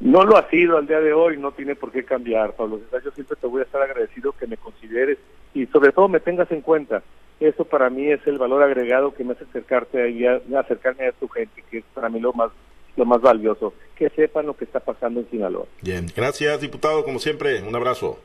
No 0.00 0.24
lo 0.24 0.36
ha 0.36 0.48
sido 0.50 0.76
al 0.76 0.86
día 0.86 1.00
de 1.00 1.12
hoy, 1.12 1.38
no 1.38 1.52
tiene 1.52 1.74
por 1.74 1.90
qué 1.90 2.04
cambiar, 2.04 2.52
Pablo. 2.52 2.80
Yo 3.02 3.10
siempre 3.12 3.36
te 3.40 3.46
voy 3.46 3.60
a 3.60 3.64
estar 3.64 3.80
agradecido 3.80 4.32
que 4.32 4.46
me 4.46 4.56
consideres 4.56 5.18
y 5.54 5.66
sobre 5.66 5.92
todo 5.92 6.08
me 6.08 6.20
tengas 6.20 6.50
en 6.50 6.60
cuenta. 6.60 7.02
Eso 7.40 7.64
para 7.64 7.90
mí 7.90 8.10
es 8.10 8.26
el 8.26 8.38
valor 8.38 8.62
agregado 8.62 9.14
que 9.14 9.24
me 9.24 9.32
hace 9.32 9.44
acercarte 9.44 10.02
ahí, 10.02 10.26
a, 10.26 10.40
acercarme 10.58 11.06
a 11.06 11.12
tu 11.12 11.28
gente, 11.28 11.62
que 11.70 11.78
es 11.78 11.84
para 11.94 12.08
mí 12.08 12.20
lo 12.20 12.32
más 12.32 12.50
lo 12.96 13.04
más 13.04 13.20
valioso, 13.20 13.74
que 13.94 14.08
sepan 14.08 14.46
lo 14.46 14.56
que 14.56 14.64
está 14.64 14.80
pasando 14.80 15.20
en 15.20 15.28
Sinaloa. 15.28 15.66
Bien, 15.82 16.06
gracias 16.16 16.62
diputado, 16.62 17.04
como 17.04 17.18
siempre, 17.18 17.62
un 17.62 17.76
abrazo. 17.76 18.18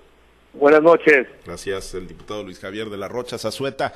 Buenas 0.53 0.81
noches. 0.81 1.27
Gracias, 1.45 1.93
el 1.93 2.07
diputado 2.07 2.43
Luis 2.43 2.59
Javier 2.59 2.89
de 2.89 2.97
la 2.97 3.07
Rocha 3.07 3.37
Zazueta. 3.37 3.93